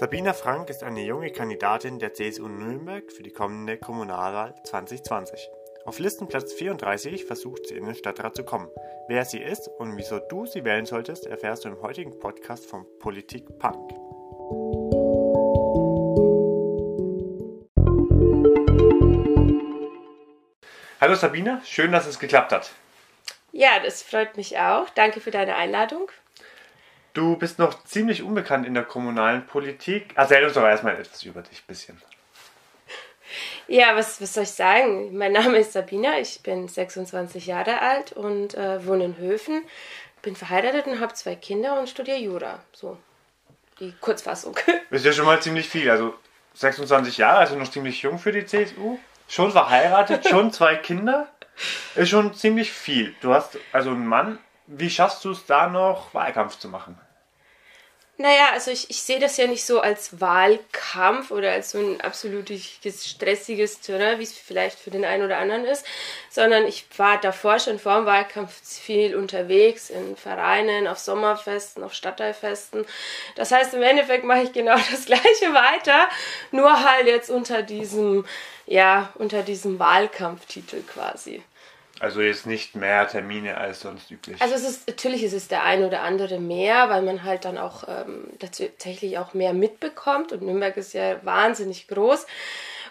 Sabina 0.00 0.32
Frank 0.32 0.70
ist 0.70 0.82
eine 0.82 1.02
junge 1.02 1.30
Kandidatin 1.30 1.98
der 1.98 2.14
CSU 2.14 2.48
Nürnberg 2.48 3.12
für 3.12 3.22
die 3.22 3.32
kommende 3.34 3.76
Kommunalwahl 3.76 4.54
2020. 4.64 5.50
Auf 5.84 5.98
Listenplatz 5.98 6.54
34 6.54 7.26
versucht 7.26 7.66
sie 7.66 7.74
in 7.74 7.84
den 7.84 7.94
Stadtrat 7.94 8.34
zu 8.34 8.42
kommen. 8.42 8.70
Wer 9.08 9.26
sie 9.26 9.42
ist 9.42 9.68
und 9.68 9.98
wieso 9.98 10.18
du 10.18 10.46
sie 10.46 10.64
wählen 10.64 10.86
solltest, 10.86 11.26
erfährst 11.26 11.66
du 11.66 11.68
im 11.68 11.82
heutigen 11.82 12.18
Podcast 12.18 12.64
von 12.64 12.86
Politik 12.98 13.44
Punk. 13.58 13.90
Hallo 20.98 21.14
Sabina, 21.14 21.60
schön, 21.66 21.92
dass 21.92 22.06
es 22.06 22.18
geklappt 22.18 22.52
hat. 22.52 22.70
Ja, 23.52 23.80
das 23.84 24.02
freut 24.02 24.38
mich 24.38 24.58
auch. 24.58 24.88
Danke 24.88 25.20
für 25.20 25.30
deine 25.30 25.56
Einladung. 25.56 26.10
Du 27.12 27.36
bist 27.36 27.58
noch 27.58 27.82
ziemlich 27.84 28.22
unbekannt 28.22 28.66
in 28.66 28.74
der 28.74 28.84
kommunalen 28.84 29.44
Politik. 29.46 30.12
Erzähl 30.14 30.44
uns 30.44 30.54
doch 30.54 30.62
erstmal 30.62 30.96
etwas 30.96 31.22
über 31.24 31.42
dich, 31.42 31.60
ein 31.60 31.66
bisschen. 31.66 32.02
Ja, 33.68 33.94
was, 33.94 34.20
was 34.20 34.34
soll 34.34 34.42
ich 34.42 34.50
sagen? 34.50 35.16
Mein 35.16 35.30
Name 35.30 35.58
ist 35.58 35.72
Sabina, 35.72 36.18
ich 36.18 36.42
bin 36.42 36.66
26 36.66 37.46
Jahre 37.46 37.80
alt 37.80 38.10
und 38.10 38.54
äh, 38.54 38.84
wohne 38.84 39.04
in 39.04 39.16
Höfen. 39.18 39.62
Bin 40.22 40.34
verheiratet 40.34 40.88
und 40.88 40.98
habe 40.98 41.14
zwei 41.14 41.36
Kinder 41.36 41.78
und 41.78 41.88
studiere 41.88 42.18
Jura. 42.18 42.58
So, 42.72 42.98
die 43.78 43.94
Kurzfassung. 44.00 44.56
Ist 44.90 45.04
ja 45.04 45.12
schon 45.12 45.26
mal 45.26 45.40
ziemlich 45.40 45.68
viel. 45.68 45.88
Also 45.88 46.14
26 46.54 47.18
Jahre, 47.18 47.38
also 47.38 47.54
noch 47.54 47.70
ziemlich 47.70 48.02
jung 48.02 48.18
für 48.18 48.32
die 48.32 48.44
CSU. 48.44 48.98
Schon 49.28 49.52
verheiratet, 49.52 50.28
schon 50.28 50.52
zwei 50.52 50.74
Kinder. 50.74 51.28
Ist 51.94 52.08
schon 52.08 52.34
ziemlich 52.34 52.72
viel. 52.72 53.14
Du 53.20 53.32
hast 53.32 53.56
also 53.70 53.90
einen 53.90 54.08
Mann. 54.08 54.40
Wie 54.72 54.88
schaffst 54.88 55.24
du 55.24 55.32
es 55.32 55.46
da 55.46 55.68
noch, 55.68 56.14
Wahlkampf 56.14 56.56
zu 56.56 56.68
machen? 56.68 56.96
Naja, 58.18 58.50
also 58.52 58.70
ich, 58.70 58.88
ich 58.88 59.02
sehe 59.02 59.18
das 59.18 59.36
ja 59.36 59.48
nicht 59.48 59.64
so 59.64 59.80
als 59.80 60.20
Wahlkampf 60.20 61.32
oder 61.32 61.50
als 61.50 61.70
so 61.70 61.78
ein 61.78 62.00
absolutes 62.02 63.08
stressiges 63.08 63.80
Terrain, 63.80 64.20
wie 64.20 64.22
es 64.22 64.32
vielleicht 64.32 64.78
für 64.78 64.90
den 64.90 65.04
einen 65.04 65.24
oder 65.24 65.38
anderen 65.38 65.64
ist, 65.64 65.84
sondern 66.28 66.66
ich 66.66 66.86
war 66.98 67.18
davor 67.18 67.58
schon 67.58 67.80
vor 67.80 67.96
dem 67.96 68.06
Wahlkampf 68.06 68.52
viel 68.62 69.16
unterwegs 69.16 69.90
in 69.90 70.16
Vereinen, 70.16 70.86
auf 70.86 70.98
Sommerfesten, 70.98 71.82
auf 71.82 71.94
Stadtteilfesten. 71.94 72.84
Das 73.34 73.50
heißt, 73.50 73.74
im 73.74 73.82
Endeffekt 73.82 74.24
mache 74.24 74.42
ich 74.42 74.52
genau 74.52 74.76
das 74.90 75.06
Gleiche 75.06 75.52
weiter, 75.52 76.06
nur 76.52 76.84
halt 76.84 77.08
jetzt 77.08 77.30
unter 77.30 77.62
diesem, 77.62 78.24
ja, 78.66 79.12
unter 79.16 79.42
diesem 79.42 79.80
Wahlkampftitel 79.80 80.82
quasi. 80.82 81.42
Also 82.00 82.22
jetzt 82.22 82.46
nicht 82.46 82.74
mehr 82.74 83.06
Termine 83.06 83.58
als 83.58 83.80
sonst 83.80 84.10
üblich. 84.10 84.40
Also 84.40 84.54
es 84.54 84.62
ist 84.62 84.88
natürlich 84.88 85.22
ist 85.22 85.34
es 85.34 85.48
der 85.48 85.64
ein 85.64 85.84
oder 85.84 86.00
andere 86.00 86.40
mehr, 86.40 86.88
weil 86.88 87.02
man 87.02 87.24
halt 87.24 87.44
dann 87.44 87.58
auch 87.58 87.84
ähm, 87.88 88.26
tatsächlich 88.38 89.18
auch 89.18 89.34
mehr 89.34 89.52
mitbekommt 89.52 90.32
und 90.32 90.40
Nürnberg 90.40 90.76
ist 90.78 90.94
ja 90.94 91.22
wahnsinnig 91.26 91.88
groß 91.88 92.26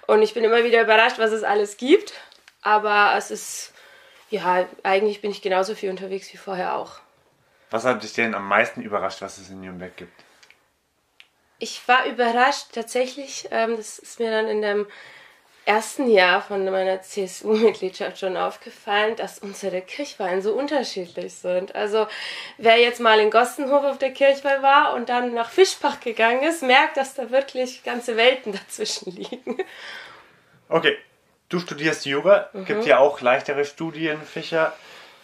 und 0.06 0.22
ich 0.22 0.36
bin 0.36 0.44
immer 0.44 0.64
wieder 0.64 0.84
überrascht, 0.84 1.18
was 1.18 1.32
es 1.32 1.44
alles 1.44 1.78
gibt. 1.78 2.14
Aber 2.62 3.16
es 3.18 3.32
ist 3.32 3.74
ja 4.30 4.68
eigentlich 4.84 5.22
bin 5.22 5.32
ich 5.32 5.42
genauso 5.42 5.74
viel 5.74 5.90
unterwegs 5.90 6.32
wie 6.32 6.38
vorher 6.38 6.76
auch. 6.76 7.00
Was 7.72 7.86
hat 7.86 8.04
dich 8.04 8.14
denn 8.14 8.36
am 8.36 8.48
meisten 8.48 8.84
überrascht, 8.84 9.22
was 9.22 9.40
es 9.40 9.50
in 9.50 9.62
Nürnberg 9.62 9.98
gibt? 9.98 10.14
Ich 11.58 11.88
war 11.88 12.06
überrascht 12.06 12.68
tatsächlich. 12.74 13.48
Ähm, 13.50 13.76
das 13.76 13.98
ist 13.98 14.20
mir 14.20 14.30
dann 14.30 14.48
in 14.48 14.62
dem 14.62 14.88
ersten 15.70 16.10
Jahr 16.10 16.42
von 16.42 16.66
meiner 16.66 17.04
CSU-Mitgliedschaft 17.04 18.18
schon 18.18 18.38
aufgefallen, 18.38 19.16
dass 19.16 19.38
unsere 19.38 19.82
Kirchwahlen 19.82 20.42
so 20.42 20.54
unterschiedlich 20.54 21.36
sind. 21.36 21.76
Also 21.76 22.08
wer 22.58 22.80
jetzt 22.80 23.00
mal 23.00 23.20
in 23.20 23.30
Gostenhof 23.30 23.84
auf 23.84 24.00
der 24.00 24.12
Kirchweih 24.12 24.64
war 24.64 24.96
und 24.96 25.10
dann 25.10 25.36
nach 25.36 25.52
Fischbach 25.52 26.00
gegangen 26.00 26.42
ist, 26.42 26.64
merkt, 26.64 26.98
dass 26.98 27.14
da 27.14 27.30
wirklich 27.30 27.84
ganze 27.84 28.18
Welten 28.18 28.52
dazwischen 28.52 29.12
liegen. 29.12 29.58
Okay, 30.70 30.98
du 31.50 31.60
studierst 31.60 32.08
Jura, 32.08 32.50
mhm. 32.54 32.66
gibt 32.66 32.86
ja 32.88 32.98
auch 32.98 33.22
leichtere 33.22 33.64
Studienfächer. 33.64 34.74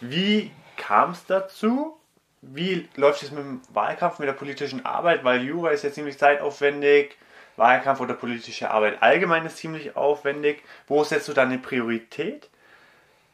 Wie 0.00 0.52
kam 0.76 1.10
es 1.10 1.26
dazu? 1.26 1.96
Wie 2.40 2.88
läuft 2.94 3.24
es 3.24 3.32
mit 3.32 3.40
dem 3.40 3.62
Wahlkampf, 3.70 4.20
mit 4.20 4.28
der 4.28 4.34
politischen 4.34 4.86
Arbeit? 4.86 5.24
Weil 5.24 5.42
Jura 5.42 5.70
ist 5.70 5.82
ja 5.82 5.90
ziemlich 5.90 6.18
zeitaufwendig 6.18 7.16
Wahlkampf 7.56 8.00
oder 8.00 8.14
politische 8.14 8.70
Arbeit 8.70 9.02
allgemein 9.02 9.46
ist 9.46 9.58
ziemlich 9.58 9.96
aufwendig. 9.96 10.62
Wo 10.86 11.04
setzt 11.04 11.28
du 11.28 11.32
deine 11.32 11.58
Priorität 11.58 12.48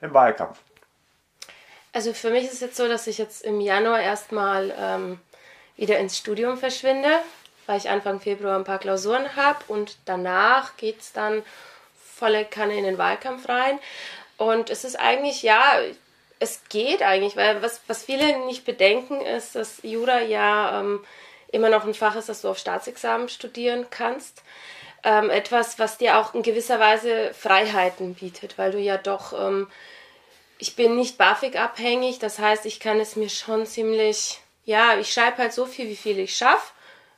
im 0.00 0.14
Wahlkampf? 0.14 0.58
Also 1.92 2.14
für 2.14 2.30
mich 2.30 2.44
ist 2.44 2.54
es 2.54 2.60
jetzt 2.60 2.76
so, 2.76 2.88
dass 2.88 3.06
ich 3.06 3.18
jetzt 3.18 3.42
im 3.42 3.60
Januar 3.60 4.00
erstmal 4.00 4.74
ähm, 4.78 5.20
wieder 5.76 5.98
ins 5.98 6.16
Studium 6.16 6.56
verschwinde, 6.56 7.10
weil 7.66 7.78
ich 7.78 7.90
Anfang 7.90 8.20
Februar 8.20 8.56
ein 8.56 8.64
paar 8.64 8.78
Klausuren 8.78 9.36
habe 9.36 9.58
und 9.68 9.98
danach 10.06 10.76
geht 10.76 11.00
es 11.00 11.12
dann 11.12 11.42
volle 11.94 12.44
Kanne 12.44 12.78
in 12.78 12.84
den 12.84 12.98
Wahlkampf 12.98 13.48
rein. 13.48 13.78
Und 14.38 14.70
es 14.70 14.84
ist 14.84 14.98
eigentlich, 14.98 15.42
ja, 15.42 15.60
es 16.38 16.62
geht 16.68 17.02
eigentlich, 17.02 17.36
weil 17.36 17.62
was, 17.62 17.80
was 17.86 18.04
viele 18.04 18.46
nicht 18.46 18.64
bedenken 18.64 19.20
ist, 19.20 19.54
dass 19.54 19.82
Jura 19.82 20.20
ja 20.20 20.80
ähm, 20.80 21.04
immer 21.52 21.68
noch 21.68 21.84
ein 21.84 21.94
Fach 21.94 22.16
ist, 22.16 22.28
das 22.28 22.42
du 22.42 22.48
auf 22.48 22.58
Staatsexamen 22.58 23.28
studieren 23.28 23.86
kannst. 23.90 24.42
Ähm, 25.04 25.30
etwas, 25.30 25.78
was 25.78 25.98
dir 25.98 26.18
auch 26.18 26.34
in 26.34 26.42
gewisser 26.42 26.80
Weise 26.80 27.32
Freiheiten 27.34 28.14
bietet, 28.14 28.58
weil 28.58 28.72
du 28.72 28.78
ja 28.78 28.96
doch, 28.96 29.32
ähm, 29.32 29.68
ich 30.58 30.76
bin 30.76 30.96
nicht 30.96 31.18
BAföG 31.18 31.56
abhängig, 31.56 32.20
das 32.20 32.38
heißt, 32.38 32.66
ich 32.66 32.78
kann 32.78 33.00
es 33.00 33.16
mir 33.16 33.28
schon 33.28 33.66
ziemlich, 33.66 34.40
ja, 34.64 34.96
ich 34.98 35.12
schreibe 35.12 35.38
halt 35.38 35.52
so 35.52 35.66
viel, 35.66 35.88
wie 35.88 35.96
viel 35.96 36.18
ich 36.20 36.36
schaffe, 36.36 36.72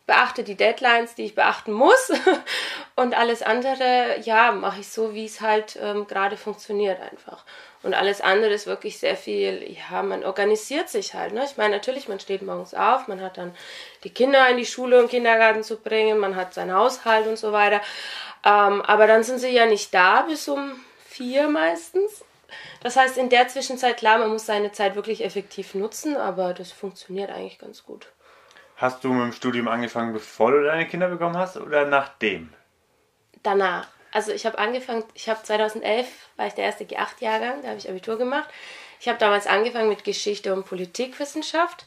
beachte 0.06 0.44
die 0.44 0.56
Deadlines, 0.56 1.14
die 1.14 1.26
ich 1.26 1.34
beachten 1.34 1.72
muss 1.72 2.10
und 2.96 3.14
alles 3.14 3.42
andere, 3.42 4.18
ja, 4.22 4.52
mache 4.52 4.80
ich 4.80 4.88
so, 4.88 5.14
wie 5.14 5.26
es 5.26 5.42
halt 5.42 5.78
ähm, 5.80 6.06
gerade 6.06 6.38
funktioniert 6.38 7.00
einfach. 7.00 7.44
Und 7.84 7.92
alles 7.92 8.22
andere 8.22 8.52
ist 8.52 8.66
wirklich 8.66 8.98
sehr 8.98 9.14
viel, 9.14 9.76
ja, 9.90 10.02
man 10.02 10.24
organisiert 10.24 10.88
sich 10.88 11.12
halt. 11.12 11.34
Ne? 11.34 11.44
Ich 11.44 11.58
meine, 11.58 11.76
natürlich, 11.76 12.08
man 12.08 12.18
steht 12.18 12.40
morgens 12.40 12.72
auf, 12.72 13.08
man 13.08 13.20
hat 13.20 13.36
dann 13.36 13.54
die 14.04 14.10
Kinder 14.10 14.48
in 14.48 14.56
die 14.56 14.64
Schule 14.64 15.00
und 15.00 15.10
Kindergarten 15.10 15.62
zu 15.62 15.76
bringen, 15.76 16.18
man 16.18 16.34
hat 16.34 16.54
seinen 16.54 16.74
Haushalt 16.74 17.26
und 17.26 17.36
so 17.36 17.52
weiter. 17.52 17.82
Ähm, 18.42 18.80
aber 18.80 19.06
dann 19.06 19.22
sind 19.22 19.38
sie 19.38 19.50
ja 19.50 19.66
nicht 19.66 19.92
da 19.92 20.22
bis 20.22 20.48
um 20.48 20.72
vier 21.04 21.48
meistens. 21.48 22.24
Das 22.82 22.96
heißt, 22.96 23.18
in 23.18 23.28
der 23.28 23.48
Zwischenzeit, 23.48 23.98
klar, 23.98 24.18
man 24.18 24.30
muss 24.30 24.46
seine 24.46 24.72
Zeit 24.72 24.96
wirklich 24.96 25.22
effektiv 25.22 25.74
nutzen, 25.74 26.16
aber 26.16 26.54
das 26.54 26.72
funktioniert 26.72 27.30
eigentlich 27.30 27.58
ganz 27.58 27.84
gut. 27.84 28.08
Hast 28.76 29.04
du 29.04 29.12
mit 29.12 29.22
dem 29.22 29.32
Studium 29.32 29.68
angefangen, 29.68 30.12
bevor 30.12 30.52
du 30.52 30.64
deine 30.64 30.86
Kinder 30.86 31.08
bekommen 31.08 31.36
hast 31.36 31.58
oder 31.58 31.84
nachdem? 31.84 32.52
Danach 33.42 33.88
also 34.14 34.30
ich 34.30 34.46
habe 34.46 34.58
angefangen, 34.58 35.04
ich 35.14 35.28
habe 35.28 35.42
2011, 35.42 36.06
war 36.36 36.46
ich 36.46 36.54
der 36.54 36.64
erste 36.64 36.84
G8-Jahrgang, 36.84 37.62
da 37.62 37.68
habe 37.68 37.78
ich 37.78 37.88
Abitur 37.88 38.16
gemacht. 38.16 38.48
Ich 39.00 39.08
habe 39.08 39.18
damals 39.18 39.48
angefangen 39.48 39.88
mit 39.88 40.04
Geschichte 40.04 40.54
und 40.54 40.64
Politikwissenschaft, 40.64 41.84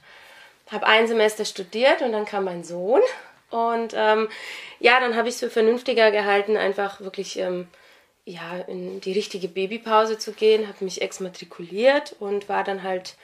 habe 0.69 0.85
ein 0.85 1.07
Semester 1.07 1.45
studiert 1.45 2.01
und 2.01 2.11
dann 2.11 2.25
kam 2.25 2.43
mein 2.43 2.65
Sohn. 2.65 3.01
Und 3.49 3.93
ähm, 3.95 4.27
ja, 4.79 4.99
dann 4.99 5.15
habe 5.15 5.29
ich 5.29 5.35
es 5.35 5.39
für 5.39 5.49
vernünftiger 5.49 6.11
gehalten, 6.11 6.57
einfach 6.57 6.99
wirklich 6.99 7.39
ähm, 7.39 7.69
ja, 8.25 8.57
in 8.67 8.99
die 8.99 9.13
richtige 9.13 9.47
Babypause 9.47 10.17
zu 10.17 10.33
gehen, 10.33 10.67
habe 10.67 10.83
mich 10.83 11.01
exmatrikuliert 11.01 12.13
und 12.19 12.49
war 12.49 12.65
dann 12.65 12.83
halt 12.83 13.15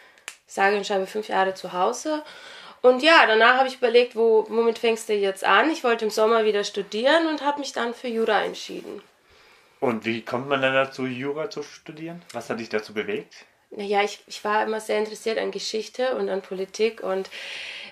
sage 0.47 0.77
und 0.77 0.87
schreibe 0.87 1.07
fünf 1.07 1.27
Jahre 1.27 1.55
zu 1.55 1.73
Hause 1.73 2.23
und 2.83 3.01
ja, 3.01 3.25
danach 3.25 3.57
habe 3.57 3.69
ich 3.69 3.77
überlegt, 3.77 4.15
wo, 4.15 4.45
womit 4.49 4.77
fängst 4.77 5.07
du 5.07 5.13
jetzt 5.13 5.45
an? 5.45 5.71
Ich 5.71 5.85
wollte 5.85 6.03
im 6.03 6.11
Sommer 6.11 6.43
wieder 6.43 6.65
studieren 6.65 7.27
und 7.27 7.41
habe 7.41 7.59
mich 7.59 7.71
dann 7.71 7.93
für 7.93 8.09
Jura 8.09 8.43
entschieden. 8.43 9.01
Und 9.79 10.03
wie 10.05 10.21
kommt 10.21 10.49
man 10.49 10.61
dann 10.61 10.73
dazu, 10.73 11.05
Jura 11.05 11.49
zu 11.49 11.63
studieren? 11.63 12.21
Was 12.33 12.49
hat 12.49 12.59
dich 12.59 12.67
dazu 12.67 12.93
bewegt? 12.93 13.45
Naja, 13.71 14.03
ich, 14.03 14.19
ich 14.27 14.43
war 14.43 14.63
immer 14.63 14.81
sehr 14.81 14.99
interessiert 14.99 15.37
an 15.37 15.51
Geschichte 15.51 16.15
und 16.15 16.29
an 16.29 16.41
Politik 16.41 17.01
und 17.01 17.29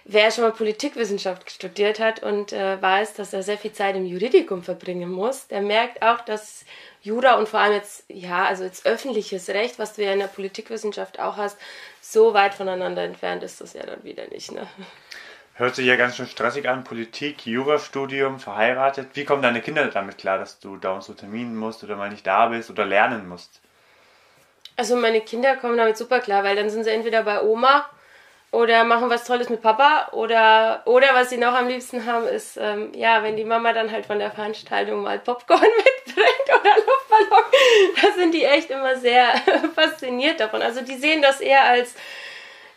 wer 0.03 0.29
schon 0.29 0.43
mal 0.43 0.51
Politikwissenschaft 0.51 1.49
studiert 1.49 1.99
hat 2.01 2.21
und 2.21 2.51
äh, 2.51 2.81
weiß, 2.81 3.13
dass 3.13 3.31
er 3.31 3.43
sehr 3.43 3.57
viel 3.57 3.71
Zeit 3.71 3.95
im 3.95 4.05
Juridikum 4.05 4.61
verbringen 4.61 5.09
muss, 5.09 5.47
der 5.47 5.61
merkt 5.61 6.01
auch, 6.01 6.19
dass 6.19 6.65
Jura 7.01 7.35
und 7.35 7.49
vor 7.49 7.59
allem 7.59 7.73
jetzt, 7.73 8.05
ja, 8.07 8.45
also 8.45 8.63
jetzt 8.63 8.85
öffentliches 8.85 9.49
Recht, 9.49 9.79
was 9.79 9.93
du 9.93 10.03
ja 10.03 10.13
in 10.13 10.19
der 10.19 10.27
Politikwissenschaft 10.27 11.19
auch 11.19 11.37
hast, 11.37 11.57
so 11.99 12.33
weit 12.33 12.53
voneinander 12.53 13.03
entfernt 13.03 13.43
ist 13.43 13.59
das 13.59 13.73
ja 13.73 13.83
dann 13.85 14.03
wieder 14.03 14.27
nicht. 14.27 14.51
Ne? 14.51 14.67
Hört 15.55 15.75
sich 15.75 15.85
ja 15.85 15.95
ganz 15.95 16.15
schön 16.15 16.27
stressig 16.27 16.69
an. 16.69 16.83
Politik, 16.83 17.45
Jurastudium, 17.45 18.39
verheiratet. 18.39 19.09
Wie 19.13 19.25
kommen 19.25 19.41
deine 19.41 19.61
Kinder 19.61 19.85
damit 19.87 20.17
klar, 20.17 20.37
dass 20.37 20.59
du 20.59 20.77
dauernd 20.77 21.03
so 21.03 21.13
Terminen 21.13 21.55
musst 21.55 21.83
oder 21.83 21.95
mal 21.95 22.09
nicht 22.09 22.25
da 22.25 22.47
bist 22.47 22.69
oder 22.69 22.85
lernen 22.85 23.27
musst? 23.27 23.61
Also 24.77 24.95
meine 24.95 25.21
Kinder 25.21 25.57
kommen 25.57 25.77
damit 25.77 25.97
super 25.97 26.19
klar, 26.19 26.43
weil 26.43 26.55
dann 26.55 26.69
sind 26.69 26.83
sie 26.83 26.91
entweder 26.91 27.23
bei 27.23 27.41
Oma 27.41 27.89
oder 28.51 28.83
machen 28.83 29.09
was 29.09 29.23
Tolles 29.23 29.49
mit 29.49 29.61
Papa 29.61 30.09
oder 30.11 30.81
oder 30.85 31.13
was 31.13 31.29
sie 31.29 31.37
noch 31.37 31.53
am 31.53 31.67
liebsten 31.67 32.05
haben 32.05 32.27
ist 32.27 32.57
ähm, 32.57 32.91
ja 32.93 33.23
wenn 33.23 33.37
die 33.37 33.45
Mama 33.45 33.71
dann 33.71 33.91
halt 33.91 34.05
von 34.05 34.19
der 34.19 34.31
Veranstaltung 34.31 35.01
mal 35.03 35.19
Popcorn 35.19 35.61
mitbringt 36.05 36.30
oder 36.61 36.75
Luftballon 36.75 37.43
da 38.01 38.13
sind 38.15 38.33
die 38.33 38.43
echt 38.43 38.69
immer 38.69 38.95
sehr 38.95 39.33
fasziniert 39.75 40.39
davon 40.39 40.61
also 40.61 40.81
die 40.81 40.95
sehen 40.95 41.21
das 41.21 41.41
eher 41.41 41.65
als 41.65 41.95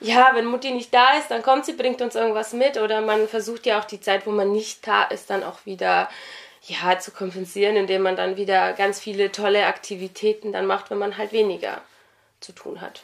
ja, 0.01 0.33
wenn 0.35 0.45
Mutti 0.45 0.71
nicht 0.71 0.93
da 0.93 1.17
ist, 1.19 1.31
dann 1.31 1.43
kommt 1.43 1.65
sie, 1.65 1.73
bringt 1.73 2.03
uns 2.03 2.15
irgendwas 2.15 2.53
mit 2.53 2.77
oder 2.77 3.01
man 3.01 3.27
versucht 3.27 3.65
ja 3.65 3.81
auch 3.81 3.85
die 3.85 4.01
Zeit, 4.01 4.27
wo 4.27 4.33
man 4.33 4.53
nicht 4.53 4.87
da 4.87 5.05
ist, 5.05 5.31
dann 5.31 5.43
auch 5.43 5.65
wieder 5.65 6.11
ja, 6.67 6.99
zu 6.99 7.11
kompensieren, 7.11 7.77
indem 7.77 8.03
man 8.03 8.17
dann 8.17 8.37
wieder 8.37 8.73
ganz 8.75 9.01
viele 9.01 9.33
tolle 9.33 9.67
Aktivitäten 9.67 10.53
dann 10.53 10.67
macht, 10.67 10.91
wenn 10.91 10.99
man 10.99 11.17
halt 11.17 11.33
weniger 11.33 11.81
zu 12.41 12.53
tun 12.53 12.81
hat. 12.81 13.03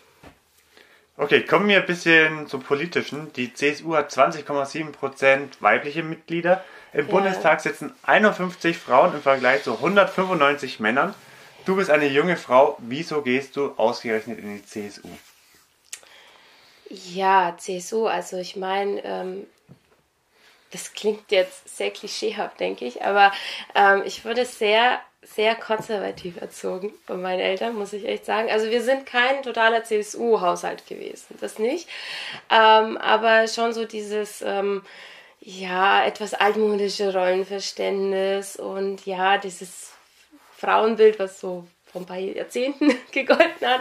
Okay, 1.17 1.45
kommen 1.45 1.69
wir 1.69 1.79
ein 1.81 1.87
bisschen 1.87 2.47
zum 2.47 2.63
Politischen. 2.63 3.33
Die 3.35 3.53
CSU 3.53 3.95
hat 3.95 4.11
20,7% 4.11 5.49
weibliche 5.61 6.03
Mitglieder. 6.03 6.65
Im 6.93 7.07
ja. 7.07 7.11
Bundestag 7.11 7.61
sitzen 7.61 7.95
51 8.03 8.77
Frauen 8.77 9.15
im 9.15 9.23
Vergleich 9.23 9.63
zu 9.63 9.75
195 9.75 10.81
Männern. 10.81 11.15
Du 11.65 11.77
bist 11.77 11.91
eine 11.91 12.07
junge 12.07 12.37
Frau. 12.37 12.77
Wieso 12.79 13.23
gehst 13.23 13.57
du 13.57 13.75
ausgerechnet 13.77 14.39
in 14.39 14.57
die 14.57 14.65
CSU? 14.65 15.09
Ja, 16.89 17.55
CSU, 17.57 18.07
also 18.07 18.39
ich 18.39 18.57
meine, 18.57 19.05
ähm, 19.05 19.47
das 20.73 20.93
klingt 20.93 21.31
jetzt 21.31 21.77
sehr 21.77 21.91
klischeehaft, 21.91 22.59
denke 22.59 22.85
ich, 22.85 23.05
aber 23.05 23.33
ähm, 23.77 24.03
ich 24.05 24.25
wurde 24.25 24.45
sehr, 24.45 25.01
sehr 25.23 25.55
konservativ 25.55 26.41
erzogen 26.41 26.93
von 27.07 27.23
meinen 27.23 27.39
Eltern, 27.39 27.77
muss 27.77 27.93
ich 27.93 28.07
echt 28.07 28.25
sagen. 28.25 28.51
Also 28.51 28.71
wir 28.71 28.83
sind 28.83 29.07
kein 29.07 29.45
totaler 29.45 29.85
CSU-Haushalt 29.85 30.87
gewesen, 30.87 31.37
das 31.41 31.61
nicht. 31.61 31.89
Ähm, 32.51 32.97
aber 32.99 33.47
schon 33.47 33.73
so 33.73 33.85
dieses, 33.85 34.43
ähm, 34.43 34.83
ja, 35.41 36.05
etwas 36.05 36.35
altmodische 36.35 37.13
Rollenverständnis 37.13 38.57
und 38.57 39.07
ja, 39.07 39.39
dieses 39.39 39.93
Frauenbild, 40.57 41.19
was 41.19 41.41
so 41.41 41.67
vor 41.91 42.03
ein 42.03 42.07
paar 42.07 42.19
Jahrzehnten 42.19 42.95
gegolten 43.13 43.67
hat. 43.67 43.81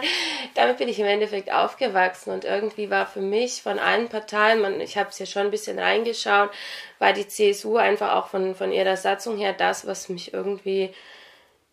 Damit 0.54 0.78
bin 0.78 0.88
ich 0.88 0.98
im 0.98 1.06
Endeffekt 1.06 1.52
aufgewachsen 1.52 2.30
und 2.30 2.44
irgendwie 2.44 2.90
war 2.90 3.06
für 3.06 3.20
mich 3.20 3.62
von 3.62 3.78
allen 3.78 4.08
Parteien, 4.08 4.60
man, 4.60 4.80
ich 4.80 4.96
habe 4.96 5.10
es 5.10 5.18
ja 5.18 5.26
schon 5.26 5.42
ein 5.42 5.50
bisschen 5.50 5.78
reingeschaut, 5.78 6.50
war 6.98 7.12
die 7.12 7.28
CSU 7.28 7.76
einfach 7.76 8.14
auch 8.14 8.28
von, 8.28 8.54
von 8.54 8.72
ihrer 8.72 8.96
Satzung 8.96 9.36
her 9.36 9.52
das, 9.52 9.86
was 9.86 10.08
mich 10.08 10.32
irgendwie, 10.32 10.92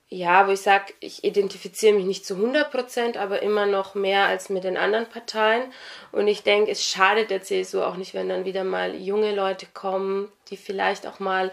ja, 0.10 0.48
wo 0.48 0.52
ich 0.52 0.62
sage, 0.62 0.94
ich 1.02 1.24
identifiziere 1.26 1.94
mich 1.94 2.06
nicht 2.06 2.26
zu 2.26 2.36
100 2.36 2.72
Prozent, 2.72 3.18
aber 3.18 3.42
immer 3.42 3.66
noch 3.66 3.94
mehr 3.94 4.26
als 4.26 4.50
mit 4.50 4.64
den 4.64 4.78
anderen 4.78 5.08
Parteien. 5.08 5.74
Und 6.14 6.28
ich 6.28 6.44
denke, 6.44 6.72
es 6.72 6.84
schadet 6.84 7.30
der 7.30 7.42
CSU 7.42 7.82
auch 7.82 7.98
nicht, 7.98 8.14
wenn 8.14 8.30
dann 8.30 8.46
wieder 8.46 8.64
mal 8.64 8.96
junge 8.96 9.36
Leute 9.36 9.66
kommen, 9.74 10.32
die 10.50 10.58
vielleicht 10.58 11.06
auch 11.06 11.20
mal 11.20 11.52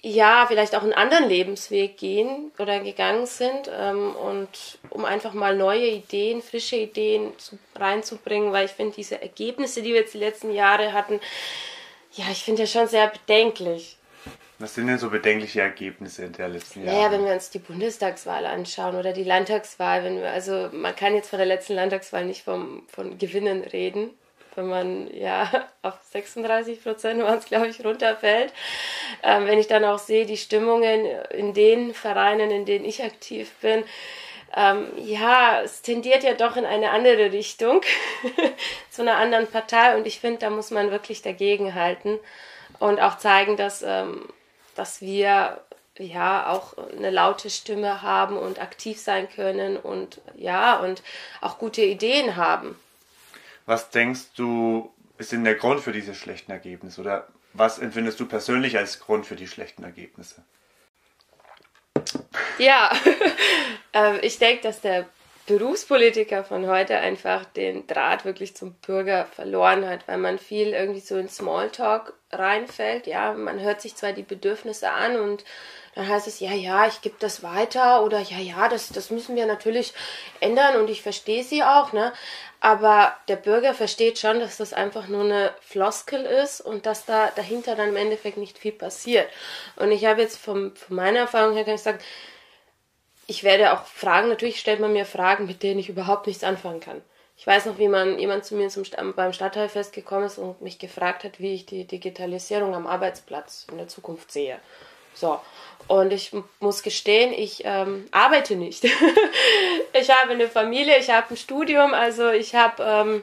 ja, 0.00 0.46
vielleicht 0.46 0.76
auch 0.76 0.82
einen 0.82 0.92
anderen 0.92 1.28
Lebensweg 1.28 1.96
gehen 1.96 2.52
oder 2.58 2.78
gegangen 2.80 3.26
sind 3.26 3.68
ähm, 3.76 4.14
und 4.14 4.78
um 4.90 5.04
einfach 5.04 5.32
mal 5.32 5.56
neue 5.56 5.88
Ideen, 5.88 6.40
frische 6.40 6.76
Ideen 6.76 7.36
zu, 7.38 7.58
reinzubringen, 7.74 8.52
weil 8.52 8.66
ich 8.66 8.70
finde, 8.72 8.94
diese 8.94 9.20
Ergebnisse, 9.20 9.82
die 9.82 9.92
wir 9.92 10.00
jetzt 10.00 10.14
die 10.14 10.18
letzten 10.18 10.52
Jahre 10.52 10.92
hatten, 10.92 11.20
ja, 12.12 12.26
ich 12.30 12.44
finde 12.44 12.62
ja 12.62 12.66
schon 12.68 12.86
sehr 12.86 13.08
bedenklich. 13.08 13.97
Was 14.60 14.74
sind 14.74 14.88
denn 14.88 14.98
so 14.98 15.08
bedenkliche 15.10 15.60
Ergebnisse 15.60 16.28
der 16.30 16.48
letzten 16.48 16.84
Jahre? 16.84 16.96
Naja, 16.96 17.12
wenn 17.12 17.24
wir 17.24 17.32
uns 17.32 17.50
die 17.50 17.60
Bundestagswahl 17.60 18.44
anschauen 18.44 18.96
oder 18.96 19.12
die 19.12 19.22
Landtagswahl, 19.22 20.02
wenn 20.02 20.20
wir, 20.20 20.30
also 20.30 20.68
man 20.72 20.96
kann 20.96 21.14
jetzt 21.14 21.30
von 21.30 21.38
der 21.38 21.46
letzten 21.46 21.74
Landtagswahl 21.74 22.24
nicht 22.24 22.42
vom, 22.42 22.82
von 22.88 23.18
Gewinnen 23.18 23.62
reden, 23.62 24.10
wenn 24.56 24.66
man 24.66 25.14
ja 25.14 25.68
auf 25.82 25.94
36 26.10 26.82
Prozent 26.82 27.22
waren 27.22 27.38
es, 27.38 27.44
glaube 27.44 27.68
ich, 27.68 27.84
runterfällt. 27.84 28.52
Ähm, 29.22 29.46
wenn 29.46 29.60
ich 29.60 29.68
dann 29.68 29.84
auch 29.84 30.00
sehe, 30.00 30.26
die 30.26 30.36
Stimmungen 30.36 31.06
in 31.30 31.54
den 31.54 31.94
Vereinen, 31.94 32.50
in 32.50 32.64
denen 32.64 32.84
ich 32.84 33.04
aktiv 33.04 33.52
bin, 33.60 33.84
ähm, 34.56 34.88
ja, 34.96 35.60
es 35.62 35.82
tendiert 35.82 36.24
ja 36.24 36.34
doch 36.34 36.56
in 36.56 36.64
eine 36.64 36.90
andere 36.90 37.30
Richtung, 37.32 37.82
zu 38.90 39.02
einer 39.02 39.16
anderen 39.16 39.46
Partei 39.46 39.96
und 39.96 40.06
ich 40.06 40.18
finde, 40.18 40.40
da 40.40 40.50
muss 40.50 40.72
man 40.72 40.90
wirklich 40.90 41.22
dagegen 41.22 41.74
halten 41.74 42.18
und 42.78 42.98
auch 43.00 43.18
zeigen, 43.18 43.56
dass, 43.56 43.82
ähm, 43.86 44.26
dass 44.78 45.00
wir 45.00 45.60
ja 45.98 46.48
auch 46.48 46.78
eine 46.96 47.10
laute 47.10 47.50
Stimme 47.50 48.02
haben 48.02 48.36
und 48.36 48.60
aktiv 48.60 49.00
sein 49.00 49.28
können 49.28 49.76
und 49.76 50.20
ja 50.36 50.78
und 50.78 51.02
auch 51.40 51.58
gute 51.58 51.82
Ideen 51.82 52.36
haben. 52.36 52.78
Was 53.66 53.90
denkst 53.90 54.32
du, 54.36 54.92
ist 55.18 55.32
denn 55.32 55.44
der 55.44 55.56
Grund 55.56 55.80
für 55.80 55.92
diese 55.92 56.14
schlechten 56.14 56.52
Ergebnisse? 56.52 57.00
Oder 57.00 57.26
was 57.52 57.78
empfindest 57.78 58.20
du 58.20 58.26
persönlich 58.26 58.78
als 58.78 59.00
Grund 59.00 59.26
für 59.26 59.36
die 59.36 59.48
schlechten 59.48 59.82
Ergebnisse? 59.82 60.42
Ja, 62.58 62.92
ähm, 63.92 64.18
ich 64.22 64.38
denke, 64.38 64.62
dass 64.62 64.80
der 64.80 65.08
Berufspolitiker 65.46 66.44
von 66.44 66.66
heute 66.66 66.98
einfach 66.98 67.44
den 67.44 67.86
Draht 67.86 68.24
wirklich 68.24 68.54
zum 68.54 68.74
Bürger 68.74 69.26
verloren 69.26 69.86
hat, 69.88 70.06
weil 70.06 70.18
man 70.18 70.38
viel 70.38 70.68
irgendwie 70.68 71.00
so 71.00 71.16
in 71.16 71.28
Smalltalk 71.28 72.14
reinfällt. 72.30 73.06
Ja, 73.06 73.32
man 73.32 73.60
hört 73.60 73.80
sich 73.80 73.96
zwar 73.96 74.12
die 74.12 74.22
Bedürfnisse 74.22 74.90
an 74.90 75.18
und 75.18 75.44
dann 75.94 76.08
heißt 76.08 76.26
es, 76.26 76.40
ja, 76.40 76.52
ja, 76.52 76.86
ich 76.86 77.00
gebe 77.00 77.16
das 77.18 77.42
weiter 77.42 78.04
oder 78.04 78.20
ja, 78.20 78.38
ja, 78.38 78.68
das, 78.68 78.90
das 78.90 79.10
müssen 79.10 79.36
wir 79.36 79.46
natürlich 79.46 79.94
ändern 80.40 80.76
und 80.76 80.90
ich 80.90 81.02
verstehe 81.02 81.42
sie 81.42 81.62
auch, 81.62 81.92
ne? 81.92 82.12
Aber 82.60 83.16
der 83.28 83.36
Bürger 83.36 83.72
versteht 83.72 84.18
schon, 84.18 84.40
dass 84.40 84.56
das 84.56 84.72
einfach 84.72 85.08
nur 85.08 85.24
eine 85.24 85.54
Floskel 85.60 86.24
ist 86.24 86.60
und 86.60 86.86
dass 86.86 87.04
da 87.04 87.30
dahinter 87.36 87.76
dann 87.76 87.90
im 87.90 87.96
Endeffekt 87.96 88.36
nicht 88.36 88.58
viel 88.58 88.72
passiert. 88.72 89.28
Und 89.76 89.92
ich 89.92 90.04
habe 90.04 90.20
jetzt 90.20 90.38
vom, 90.38 90.74
von 90.74 90.96
meiner 90.96 91.20
Erfahrung 91.20 91.54
her 91.54 91.64
kann 91.64 91.76
ich 91.76 91.82
sagen, 91.82 92.00
ich 93.28 93.44
werde 93.44 93.72
auch 93.72 93.84
Fragen, 93.86 94.28
natürlich 94.28 94.58
stellt 94.58 94.80
man 94.80 94.92
mir 94.92 95.04
Fragen, 95.04 95.46
mit 95.46 95.62
denen 95.62 95.78
ich 95.78 95.88
überhaupt 95.88 96.26
nichts 96.26 96.42
anfangen 96.44 96.80
kann. 96.80 97.02
Ich 97.38 97.46
weiß 97.46 97.66
noch, 97.66 97.78
wie 97.78 97.86
man 97.86 98.18
jemand 98.18 98.44
zu 98.44 98.56
mir 98.56 98.68
zum, 98.68 98.82
beim 99.14 99.32
Stadtteilfest 99.32 99.92
gekommen 99.92 100.26
ist 100.26 100.38
und 100.38 100.60
mich 100.60 100.80
gefragt 100.80 101.22
hat, 101.22 101.38
wie 101.38 101.54
ich 101.54 101.66
die 101.66 101.84
Digitalisierung 101.84 102.74
am 102.74 102.88
Arbeitsplatz 102.88 103.64
in 103.70 103.78
der 103.78 103.86
Zukunft 103.86 104.32
sehe. 104.32 104.58
So. 105.14 105.40
Und 105.86 106.12
ich 106.12 106.32
muss 106.58 106.82
gestehen, 106.82 107.32
ich 107.32 107.62
ähm, 107.64 108.08
arbeite 108.10 108.56
nicht. 108.56 108.84
ich 109.92 110.10
habe 110.10 110.32
eine 110.32 110.48
Familie, 110.48 110.98
ich 110.98 111.10
habe 111.10 111.30
ein 111.30 111.36
Studium, 111.36 111.94
also 111.94 112.28
ich 112.30 112.56
habe 112.56 112.82
ähm, 112.82 113.22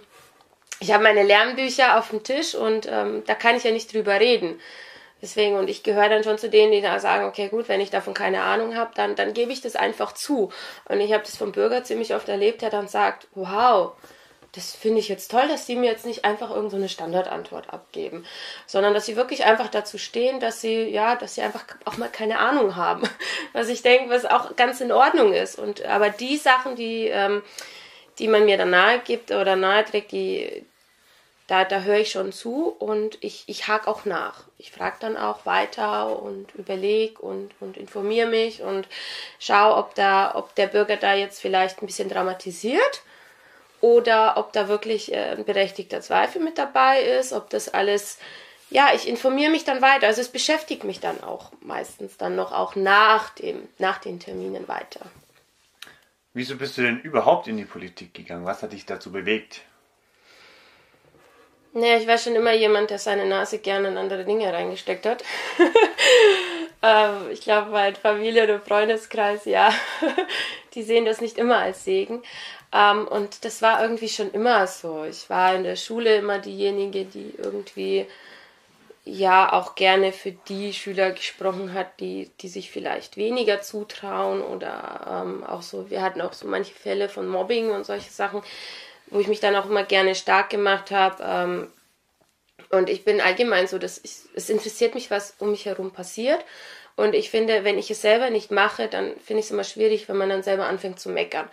habe 0.89 1.03
meine 1.03 1.23
Lernbücher 1.23 1.99
auf 1.99 2.09
dem 2.09 2.23
Tisch 2.23 2.55
und 2.55 2.87
ähm, 2.89 3.23
da 3.27 3.35
kann 3.35 3.57
ich 3.57 3.65
ja 3.65 3.71
nicht 3.71 3.93
drüber 3.93 4.19
reden. 4.19 4.59
Deswegen, 5.21 5.55
und 5.55 5.69
ich 5.69 5.83
gehöre 5.83 6.09
dann 6.09 6.23
schon 6.23 6.37
zu 6.37 6.49
denen, 6.49 6.71
die 6.71 6.81
da 6.81 6.99
sagen, 6.99 7.25
okay, 7.25 7.47
gut, 7.47 7.67
wenn 7.69 7.81
ich 7.81 7.89
davon 7.89 8.13
keine 8.13 8.43
Ahnung 8.43 8.75
habe, 8.75 8.91
dann, 8.95 9.15
dann 9.15 9.33
gebe 9.33 9.51
ich 9.51 9.61
das 9.61 9.75
einfach 9.75 10.13
zu. 10.13 10.51
Und 10.87 10.99
ich 10.99 11.13
habe 11.13 11.23
das 11.23 11.37
vom 11.37 11.51
Bürger 11.51 11.83
ziemlich 11.83 12.13
oft 12.13 12.29
erlebt, 12.29 12.61
der 12.61 12.69
dann 12.69 12.87
sagt, 12.87 13.27
wow, 13.33 13.93
das 14.55 14.73
finde 14.73 14.99
ich 14.99 15.09
jetzt 15.09 15.31
toll, 15.31 15.47
dass 15.47 15.65
sie 15.65 15.75
mir 15.75 15.91
jetzt 15.91 16.05
nicht 16.05 16.23
einfach 16.23 16.49
irgendeine 16.49 16.83
so 16.83 16.93
Standardantwort 16.93 17.73
abgeben, 17.73 18.25
sondern 18.65 18.93
dass 18.93 19.05
sie 19.05 19.17
wirklich 19.17 19.43
einfach 19.43 19.67
dazu 19.67 19.97
stehen, 19.97 20.39
dass 20.39 20.61
sie, 20.61 20.83
ja, 20.83 21.15
dass 21.15 21.35
sie 21.35 21.41
einfach 21.41 21.65
auch 21.83 21.97
mal 21.97 22.09
keine 22.09 22.39
Ahnung 22.39 22.75
haben. 22.75 23.03
Was 23.53 23.67
ich 23.67 23.81
denke, 23.81 24.09
was 24.09 24.25
auch 24.25 24.55
ganz 24.55 24.81
in 24.81 24.91
Ordnung 24.91 25.33
ist. 25.33 25.57
Und 25.57 25.83
aber 25.85 26.09
die 26.09 26.37
Sachen, 26.37 26.75
die, 26.75 27.07
ähm, 27.07 27.41
die 28.19 28.27
man 28.27 28.45
mir 28.45 28.57
dann 28.57 28.69
nahe 28.69 28.99
gibt 28.99 29.31
oder 29.31 29.55
nahe 29.55 29.85
trägt, 29.85 30.11
die, 30.11 30.65
da, 31.47 31.63
da 31.63 31.81
höre 31.81 31.99
ich 31.99 32.11
schon 32.11 32.31
zu 32.31 32.69
und 32.69 33.17
ich, 33.21 33.43
ich 33.47 33.67
hake 33.67 33.87
auch 33.87 34.05
nach. 34.05 34.45
Ich 34.57 34.71
frage 34.71 34.97
dann 34.99 35.15
auch 35.15 35.45
weiter 35.45 36.19
und 36.21 36.53
überlege 36.55 37.21
und, 37.21 37.51
und 37.59 37.77
informiere 37.77 38.27
mich 38.27 38.61
und 38.63 38.87
schaue, 39.37 39.75
ob, 39.75 39.93
da, 39.93 40.33
ob 40.35 40.55
der 40.55 40.67
Bürger 40.67 40.97
da 40.97 41.13
jetzt 41.13 41.39
vielleicht 41.39 41.81
ein 41.81 41.85
bisschen 41.85 42.09
dramatisiert 42.09 43.03
oder 43.79 44.37
ob 44.37 44.53
da 44.53 44.67
wirklich 44.67 45.13
äh, 45.13 45.35
ein 45.37 45.45
berechtigter 45.45 46.01
Zweifel 46.01 46.41
mit 46.41 46.57
dabei 46.57 47.01
ist, 47.01 47.31
ob 47.31 47.51
das 47.51 47.69
alles, 47.69 48.17
ja, 48.71 48.89
ich 48.95 49.07
informiere 49.07 49.51
mich 49.51 49.65
dann 49.65 49.83
weiter. 49.83 50.07
Also 50.07 50.21
es 50.21 50.29
beschäftigt 50.29 50.83
mich 50.83 50.99
dann 50.99 51.23
auch 51.23 51.51
meistens 51.61 52.17
dann 52.17 52.35
noch 52.35 52.53
auch 52.53 52.75
nach, 52.75 53.29
dem, 53.35 53.67
nach 53.77 53.99
den 53.99 54.19
Terminen 54.19 54.67
weiter. 54.67 55.01
Wieso 56.33 56.57
bist 56.57 56.77
du 56.77 56.81
denn 56.81 56.99
überhaupt 56.99 57.47
in 57.47 57.57
die 57.57 57.65
Politik 57.65 58.15
gegangen? 58.15 58.45
Was 58.45 58.63
hat 58.63 58.73
dich 58.73 58.87
dazu 58.87 59.11
bewegt? 59.11 59.61
Naja, 61.77 61.97
ich 61.97 62.07
war 62.07 62.17
schon 62.17 62.35
immer 62.35 62.53
jemand, 62.53 62.89
der 62.89 62.99
seine 62.99 63.25
Nase 63.25 63.59
gerne 63.59 63.89
in 63.89 63.97
andere 63.97 64.23
Dinge 64.23 64.51
reingesteckt 64.51 65.05
hat. 65.05 65.25
ähm, 66.81 67.31
ich 67.33 67.41
glaube, 67.41 67.69
mein 67.71 67.97
Familie- 67.97 68.45
oder 68.45 68.61
Freundeskreis, 68.61 69.43
ja, 69.43 69.73
die 70.73 70.83
sehen 70.83 71.03
das 71.03 71.19
nicht 71.19 71.37
immer 71.37 71.57
als 71.57 71.83
Segen. 71.83 72.23
Ähm, 72.71 73.05
und 73.05 73.43
das 73.43 73.61
war 73.61 73.81
irgendwie 73.81 74.07
schon 74.07 74.31
immer 74.31 74.65
so. 74.67 75.03
Ich 75.03 75.29
war 75.29 75.53
in 75.53 75.63
der 75.63 75.75
Schule 75.75 76.15
immer 76.15 76.39
diejenige, 76.39 77.03
die 77.03 77.33
irgendwie 77.37 78.05
ja 79.03 79.51
auch 79.51 79.75
gerne 79.75 80.13
für 80.13 80.31
die 80.31 80.71
Schüler 80.71 81.11
gesprochen 81.11 81.73
hat, 81.73 81.99
die, 81.99 82.31
die 82.39 82.47
sich 82.47 82.71
vielleicht 82.71 83.17
weniger 83.17 83.61
zutrauen 83.61 84.41
oder 84.41 85.23
ähm, 85.25 85.43
auch 85.43 85.61
so, 85.61 85.89
wir 85.89 86.01
hatten 86.01 86.21
auch 86.21 86.31
so 86.31 86.47
manche 86.47 86.73
Fälle 86.73 87.09
von 87.09 87.27
Mobbing 87.27 87.71
und 87.71 87.85
solche 87.85 88.11
Sachen, 88.11 88.41
wo 89.07 89.19
ich 89.19 89.27
mich 89.27 89.39
dann 89.39 89.55
auch 89.55 89.65
immer 89.65 89.83
gerne 89.83 90.15
stark 90.15 90.49
gemacht 90.49 90.91
habe. 90.91 91.23
Ähm, 91.23 91.71
und 92.69 92.89
ich 92.89 93.03
bin 93.05 93.21
allgemein 93.21 93.67
so, 93.67 93.77
dass 93.77 93.99
ich, 94.03 94.11
es 94.33 94.49
interessiert 94.49 94.95
mich, 94.95 95.11
was 95.11 95.35
um 95.39 95.51
mich 95.51 95.65
herum 95.65 95.91
passiert. 95.91 96.43
Und 96.95 97.13
ich 97.13 97.29
finde, 97.29 97.63
wenn 97.63 97.77
ich 97.77 97.91
es 97.91 98.01
selber 98.01 98.29
nicht 98.29 98.51
mache, 98.51 98.87
dann 98.87 99.17
finde 99.19 99.39
ich 99.39 99.45
es 99.45 99.51
immer 99.51 99.63
schwierig, 99.63 100.07
wenn 100.07 100.17
man 100.17 100.29
dann 100.29 100.43
selber 100.43 100.65
anfängt 100.65 100.99
zu 100.99 101.09
meckern. 101.09 101.49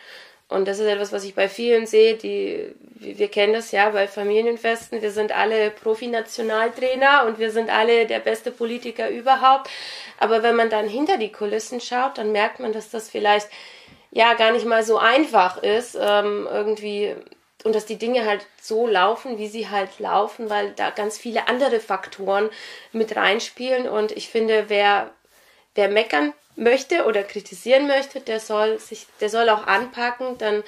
Und 0.52 0.68
das 0.68 0.78
ist 0.78 0.86
etwas, 0.86 1.12
was 1.12 1.24
ich 1.24 1.34
bei 1.34 1.48
vielen 1.48 1.86
sehe, 1.86 2.14
die, 2.14 2.74
wir 2.94 3.28
kennen 3.28 3.54
das 3.54 3.72
ja 3.72 3.88
bei 3.88 4.06
Familienfesten, 4.06 5.00
wir 5.00 5.10
sind 5.10 5.32
alle 5.32 5.70
Profi-Nationaltrainer 5.70 7.24
und 7.26 7.38
wir 7.38 7.50
sind 7.50 7.70
alle 7.70 8.06
der 8.06 8.20
beste 8.20 8.50
Politiker 8.50 9.08
überhaupt. 9.08 9.70
Aber 10.18 10.42
wenn 10.42 10.54
man 10.54 10.68
dann 10.68 10.86
hinter 10.86 11.16
die 11.16 11.32
Kulissen 11.32 11.80
schaut, 11.80 12.18
dann 12.18 12.32
merkt 12.32 12.60
man, 12.60 12.72
dass 12.72 12.90
das 12.90 13.08
vielleicht 13.08 13.48
ja 14.10 14.34
gar 14.34 14.52
nicht 14.52 14.66
mal 14.66 14.84
so 14.84 14.98
einfach 14.98 15.62
ist, 15.62 15.96
ähm, 15.98 16.46
irgendwie 16.50 17.16
und 17.64 17.74
dass 17.74 17.86
die 17.86 17.98
Dinge 17.98 18.26
halt 18.26 18.46
so 18.60 18.86
laufen, 18.86 19.38
wie 19.38 19.48
sie 19.48 19.68
halt 19.68 19.98
laufen, 19.98 20.50
weil 20.50 20.72
da 20.72 20.90
ganz 20.90 21.18
viele 21.18 21.48
andere 21.48 21.80
Faktoren 21.80 22.50
mit 22.92 23.16
reinspielen. 23.16 23.88
Und 23.88 24.12
ich 24.12 24.28
finde, 24.28 24.64
wer, 24.68 25.10
wer 25.74 25.88
meckern 25.88 26.32
möchte 26.56 27.04
oder 27.04 27.22
kritisieren 27.22 27.86
möchte, 27.86 28.20
der 28.20 28.40
soll 28.40 28.78
sich, 28.78 29.06
der 29.20 29.28
soll 29.28 29.48
auch 29.48 29.66
anpacken, 29.66 30.38
dann 30.38 30.62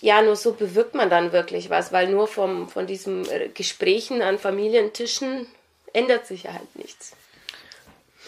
ja, 0.00 0.20
nur 0.20 0.34
so 0.34 0.52
bewirkt 0.52 0.96
man 0.96 1.08
dann 1.10 1.32
wirklich 1.32 1.70
was, 1.70 1.92
weil 1.92 2.08
nur 2.08 2.26
vom, 2.26 2.68
von 2.68 2.88
diesen 2.88 3.28
äh, 3.30 3.48
Gesprächen 3.54 4.20
an 4.20 4.36
Familientischen 4.36 5.46
ändert 5.92 6.26
sich 6.26 6.42
ja 6.44 6.54
halt 6.54 6.74
nichts. 6.74 7.12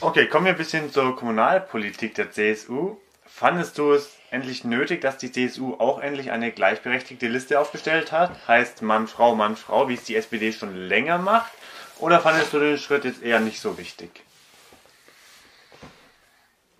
Okay, 0.00 0.28
kommen 0.28 0.46
wir 0.46 0.52
ein 0.52 0.58
bisschen 0.58 0.92
zur 0.92 1.16
Kommunalpolitik 1.16 2.14
der 2.14 2.30
CSU. 2.30 2.96
Fandest 3.26 3.76
du 3.78 3.92
es 3.92 4.10
endlich 4.34 4.64
nötig, 4.64 5.00
dass 5.00 5.16
die 5.16 5.32
CSU 5.32 5.76
auch 5.78 6.00
endlich 6.00 6.30
eine 6.30 6.52
gleichberechtigte 6.52 7.28
Liste 7.28 7.58
aufgestellt 7.58 8.12
hat? 8.12 8.46
Heißt 8.46 8.82
Mann, 8.82 9.06
Frau, 9.06 9.34
Mann, 9.34 9.56
Frau, 9.56 9.88
wie 9.88 9.94
es 9.94 10.04
die 10.04 10.16
SPD 10.16 10.52
schon 10.52 10.76
länger 10.76 11.18
macht? 11.18 11.52
Oder 12.00 12.20
fandest 12.20 12.52
du 12.52 12.58
den 12.58 12.76
Schritt 12.76 13.04
jetzt 13.04 13.22
eher 13.22 13.40
nicht 13.40 13.60
so 13.60 13.78
wichtig? 13.78 14.10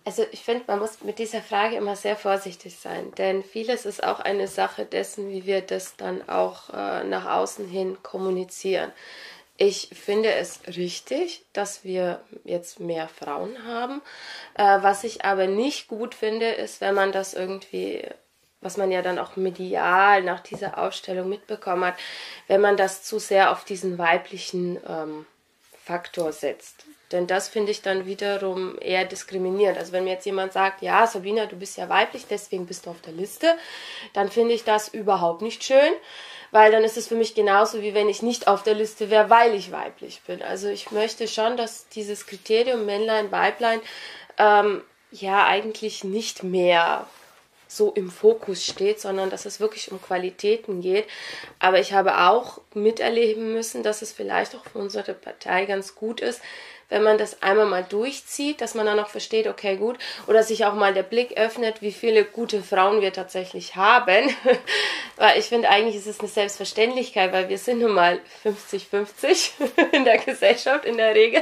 Also 0.07 0.23
ich 0.31 0.43
finde, 0.43 0.65
man 0.67 0.77
muss 0.77 1.01
mit 1.01 1.17
dieser 1.17 1.41
Frage 1.41 1.77
immer 1.77 1.95
sehr 1.95 2.15
vorsichtig 2.15 2.77
sein, 2.77 3.11
denn 3.17 3.43
vieles 3.43 3.87
ist 3.87 4.03
auch 4.03 4.19
eine 4.19 4.47
Sache 4.47 4.85
dessen, 4.85 5.29
wie 5.29 5.47
wir 5.47 5.61
das 5.61 5.95
dann 5.95 6.29
auch 6.29 6.69
äh, 6.69 7.03
nach 7.05 7.25
außen 7.25 7.67
hin 7.67 7.97
kommunizieren. 8.03 8.91
Ich 9.57 9.89
finde 9.93 10.33
es 10.33 10.59
richtig, 10.67 11.45
dass 11.53 11.85
wir 11.85 12.21
jetzt 12.43 12.79
mehr 12.81 13.07
Frauen 13.07 13.65
haben. 13.65 14.01
Äh, 14.55 14.81
was 14.81 15.05
ich 15.05 15.23
aber 15.23 15.47
nicht 15.47 15.87
gut 15.87 16.13
finde, 16.13 16.49
ist, 16.49 16.81
wenn 16.81 16.93
man 16.93 17.13
das 17.13 17.33
irgendwie, 17.33 18.05
was 18.59 18.75
man 18.75 18.91
ja 18.91 19.01
dann 19.01 19.17
auch 19.17 19.37
medial 19.37 20.23
nach 20.23 20.41
dieser 20.41 20.77
Ausstellung 20.77 21.29
mitbekommen 21.29 21.85
hat, 21.85 21.95
wenn 22.47 22.59
man 22.59 22.75
das 22.75 23.03
zu 23.03 23.17
sehr 23.17 23.51
auf 23.51 23.63
diesen 23.63 23.97
weiblichen 23.97 24.77
ähm, 24.87 25.25
Faktor 25.85 26.33
setzt. 26.33 26.85
Denn 27.11 27.27
das 27.27 27.47
finde 27.47 27.71
ich 27.71 27.81
dann 27.81 28.05
wiederum 28.05 28.77
eher 28.79 29.05
diskriminierend. 29.05 29.77
Also 29.77 29.91
wenn 29.91 30.05
mir 30.05 30.13
jetzt 30.13 30.25
jemand 30.25 30.53
sagt, 30.53 30.81
ja, 30.81 31.05
Sabina, 31.05 31.45
du 31.45 31.55
bist 31.55 31.77
ja 31.77 31.87
weiblich, 31.87 32.25
deswegen 32.29 32.65
bist 32.65 32.85
du 32.85 32.89
auf 32.89 33.01
der 33.01 33.13
Liste, 33.13 33.55
dann 34.13 34.29
finde 34.29 34.53
ich 34.53 34.63
das 34.63 34.87
überhaupt 34.89 35.41
nicht 35.41 35.63
schön 35.63 35.93
weil 36.55 36.71
dann 36.71 36.85
ist 36.85 36.95
es 36.95 37.09
für 37.09 37.15
mich 37.15 37.35
genauso, 37.35 37.81
wie 37.81 37.93
wenn 37.93 38.07
ich 38.07 38.21
nicht 38.21 38.47
auf 38.47 38.63
der 38.63 38.75
Liste 38.75 39.09
wäre, 39.09 39.29
weil 39.29 39.53
ich 39.55 39.73
weiblich 39.73 40.21
bin. 40.25 40.41
Also 40.41 40.69
ich 40.69 40.89
möchte 40.89 41.27
schon, 41.27 41.57
dass 41.57 41.89
dieses 41.89 42.27
Kriterium 42.27 42.85
Männlein, 42.85 43.29
Weiblein 43.29 43.81
ähm, 44.37 44.81
ja 45.11 45.45
eigentlich 45.45 46.05
nicht 46.05 46.43
mehr 46.43 47.07
so 47.67 47.91
im 47.91 48.09
Fokus 48.09 48.65
steht, 48.65 49.01
sondern 49.01 49.29
dass 49.29 49.45
es 49.45 49.59
wirklich 49.59 49.91
um 49.91 50.01
Qualitäten 50.01 50.79
geht. 50.79 51.07
Aber 51.59 51.79
ich 51.79 51.91
habe 51.91 52.19
auch 52.29 52.61
miterleben 52.73 53.51
müssen, 53.53 53.83
dass 53.83 54.01
es 54.01 54.13
vielleicht 54.13 54.55
auch 54.55 54.63
für 54.63 54.79
unsere 54.79 55.13
Partei 55.13 55.65
ganz 55.65 55.93
gut 55.95 56.21
ist, 56.21 56.41
wenn 56.89 57.03
man 57.03 57.17
das 57.17 57.41
einmal 57.41 57.65
mal 57.65 57.83
durchzieht, 57.83 58.61
dass 58.61 58.75
man 58.75 58.85
dann 58.85 58.99
auch 58.99 59.07
versteht, 59.07 59.47
okay, 59.47 59.75
gut, 59.77 59.97
oder 60.27 60.43
sich 60.43 60.65
auch 60.65 60.75
mal 60.75 60.93
der 60.93 61.03
Blick 61.03 61.37
öffnet, 61.37 61.81
wie 61.81 61.91
viele 61.91 62.25
gute 62.25 62.61
Frauen 62.61 63.01
wir 63.01 63.11
tatsächlich 63.11 63.75
haben. 63.75 64.35
weil 65.17 65.39
ich 65.39 65.45
finde, 65.45 65.69
eigentlich 65.69 65.95
ist 65.95 66.07
es 66.07 66.19
eine 66.19 66.29
Selbstverständlichkeit, 66.29 67.33
weil 67.33 67.49
wir 67.49 67.57
sind 67.57 67.79
nun 67.79 67.93
mal 67.93 68.19
50-50 68.43 69.51
in 69.93 70.05
der 70.05 70.19
Gesellschaft 70.19 70.85
in 70.85 70.97
der 70.97 71.15
Regel. 71.15 71.41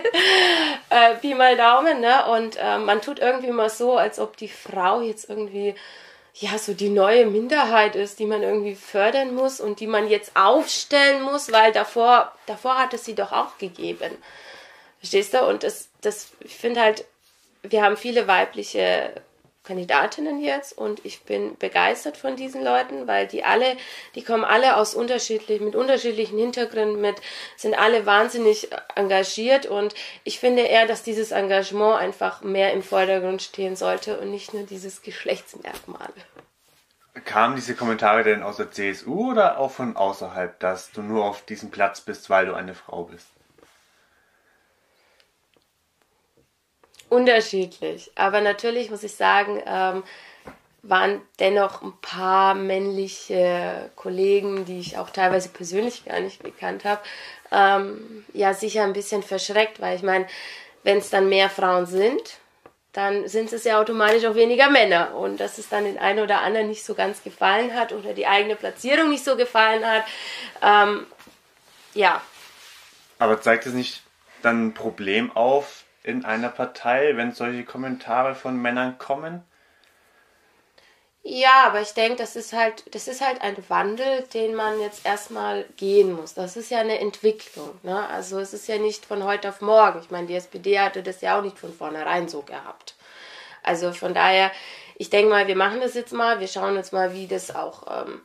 Äh, 0.89 1.15
Pi 1.15 1.33
mal 1.33 1.57
Daumen, 1.57 1.99
ne? 1.99 2.25
Und 2.27 2.57
äh, 2.57 2.77
man 2.77 3.01
tut 3.01 3.19
irgendwie 3.19 3.51
mal 3.51 3.69
so, 3.69 3.97
als 3.97 4.19
ob 4.19 4.37
die 4.37 4.47
Frau 4.47 5.01
jetzt 5.01 5.29
irgendwie 5.29 5.75
ja, 6.35 6.57
so 6.57 6.73
die 6.73 6.89
neue 6.89 7.27
Minderheit 7.27 7.95
ist, 7.95 8.17
die 8.17 8.25
man 8.25 8.41
irgendwie 8.41 8.75
fördern 8.75 9.35
muss 9.35 9.59
und 9.59 9.79
die 9.79 9.87
man 9.87 10.07
jetzt 10.09 10.35
aufstellen 10.35 11.21
muss, 11.21 11.51
weil 11.51 11.71
davor, 11.71 12.31
davor 12.47 12.79
hat 12.79 12.93
es 12.93 13.05
sie 13.05 13.13
doch 13.13 13.31
auch 13.31 13.57
gegeben. 13.59 14.17
Verstehst 15.03 15.33
du? 15.33 15.45
Und 15.45 15.63
das, 15.63 15.89
das, 15.99 16.29
ich 16.39 16.55
finde 16.55 16.79
halt, 16.79 17.03
wir 17.61 17.83
haben 17.83 17.97
viele 17.97 18.25
weibliche 18.25 19.11
Kandidatinnen 19.65 20.41
jetzt 20.41 20.77
und 20.77 21.03
ich 21.03 21.23
bin 21.23 21.57
begeistert 21.57 22.15
von 22.15 22.37
diesen 22.37 22.63
Leuten, 22.63 23.05
weil 23.05 23.27
die 23.27 23.43
alle, 23.43 23.75
die 24.15 24.23
kommen 24.23 24.45
alle 24.45 24.77
aus 24.77 24.95
unterschiedlichen, 24.95 25.65
mit 25.65 25.75
unterschiedlichen 25.75 26.39
Hintergründen, 26.39 27.01
mit, 27.01 27.17
sind 27.57 27.77
alle 27.77 28.05
wahnsinnig 28.05 28.69
engagiert 28.95 29.65
und 29.65 29.93
ich 30.23 30.39
finde 30.39 30.61
eher, 30.61 30.87
dass 30.87 31.03
dieses 31.03 31.31
Engagement 31.31 31.99
einfach 31.99 32.41
mehr 32.41 32.71
im 32.71 32.81
Vordergrund 32.81 33.41
stehen 33.41 33.75
sollte 33.75 34.21
und 34.21 34.31
nicht 34.31 34.53
nur 34.53 34.63
dieses 34.63 35.01
Geschlechtsmerkmal. 35.01 36.13
Kamen 37.25 37.57
diese 37.57 37.75
Kommentare 37.75 38.23
denn 38.23 38.41
aus 38.41 38.55
der 38.55 38.71
CSU 38.71 39.31
oder 39.31 39.59
auch 39.59 39.71
von 39.71 39.97
außerhalb, 39.97 40.57
dass 40.61 40.91
du 40.91 41.01
nur 41.01 41.25
auf 41.25 41.43
diesem 41.43 41.71
Platz 41.71 41.99
bist, 41.99 42.29
weil 42.29 42.45
du 42.45 42.53
eine 42.53 42.73
Frau 42.73 43.03
bist? 43.03 43.27
Unterschiedlich. 47.13 48.11
Aber 48.15 48.41
natürlich 48.41 48.89
muss 48.89 49.03
ich 49.03 49.15
sagen, 49.15 49.61
ähm, 49.65 50.03
waren 50.81 51.21
dennoch 51.39 51.81
ein 51.81 51.93
paar 52.01 52.55
männliche 52.55 53.89
Kollegen, 53.95 54.65
die 54.65 54.79
ich 54.79 54.97
auch 54.97 55.09
teilweise 55.09 55.49
persönlich 55.49 56.03
gar 56.03 56.19
nicht 56.19 56.43
gekannt 56.43 56.83
habe, 56.83 57.01
ähm, 57.51 58.25
ja 58.33 58.53
sicher 58.53 58.83
ein 58.83 58.93
bisschen 58.93 59.23
verschreckt, 59.23 59.79
weil 59.79 59.95
ich 59.95 60.03
meine, 60.03 60.27
wenn 60.83 60.97
es 60.97 61.09
dann 61.09 61.29
mehr 61.29 61.49
Frauen 61.49 61.85
sind, 61.85 62.37
dann 62.91 63.27
sind 63.27 63.51
es 63.53 63.63
ja 63.63 63.79
automatisch 63.79 64.25
auch 64.25 64.35
weniger 64.35 64.69
Männer. 64.69 65.15
Und 65.15 65.39
dass 65.39 65.57
es 65.57 65.69
dann 65.69 65.85
den 65.85 65.97
einen 65.97 66.19
oder 66.19 66.41
anderen 66.41 66.67
nicht 66.67 66.83
so 66.83 66.93
ganz 66.93 67.23
gefallen 67.23 67.73
hat 67.73 67.93
oder 67.93 68.13
die 68.13 68.27
eigene 68.27 68.55
Platzierung 68.55 69.09
nicht 69.09 69.23
so 69.23 69.37
gefallen 69.37 69.85
hat, 69.85 70.03
ähm, 70.61 71.07
ja. 71.93 72.21
Aber 73.19 73.39
zeigt 73.41 73.65
es 73.65 73.73
nicht 73.73 74.03
dann 74.41 74.67
ein 74.67 74.73
Problem 74.73 75.31
auf, 75.31 75.82
in 76.03 76.25
einer 76.25 76.49
Partei, 76.49 77.15
wenn 77.15 77.31
solche 77.31 77.63
Kommentare 77.63 78.35
von 78.35 78.61
Männern 78.61 78.97
kommen? 78.97 79.43
Ja, 81.25 81.63
aber 81.67 81.79
ich 81.79 81.93
denke, 81.93 82.17
das 82.17 82.35
ist 82.35 82.51
halt, 82.51 82.83
das 82.93 83.07
ist 83.07 83.25
halt 83.25 83.41
ein 83.41 83.55
Wandel, 83.69 84.23
den 84.33 84.55
man 84.55 84.81
jetzt 84.81 85.05
erstmal 85.05 85.63
gehen 85.77 86.11
muss. 86.11 86.33
Das 86.33 86.57
ist 86.57 86.69
ja 86.69 86.79
eine 86.79 86.99
Entwicklung. 86.99 87.79
Ne? 87.81 88.07
Also 88.09 88.39
es 88.39 88.53
ist 88.53 88.67
ja 88.67 88.77
nicht 88.77 89.05
von 89.05 89.23
heute 89.23 89.47
auf 89.47 89.61
morgen. 89.61 90.01
Ich 90.01 90.11
meine, 90.11 90.27
die 90.27 90.35
SPD 90.35 90.79
hatte 90.79 91.01
das 91.01 91.21
ja 91.21 91.39
auch 91.39 91.41
nicht 91.41 91.57
von 91.57 91.73
vornherein 91.73 92.27
so 92.27 92.41
gehabt. 92.41 92.95
Also 93.63 93.93
von 93.93 94.13
daher, 94.13 94.51
ich 94.97 95.09
denke 95.09 95.29
mal, 95.29 95.47
wir 95.47 95.55
machen 95.55 95.79
das 95.79 95.93
jetzt 95.93 96.11
mal, 96.11 96.41
wir 96.41 96.49
schauen 96.49 96.75
uns 96.75 96.91
mal, 96.91 97.13
wie 97.13 97.27
das 97.27 97.55
auch, 97.55 98.05
ähm, 98.05 98.21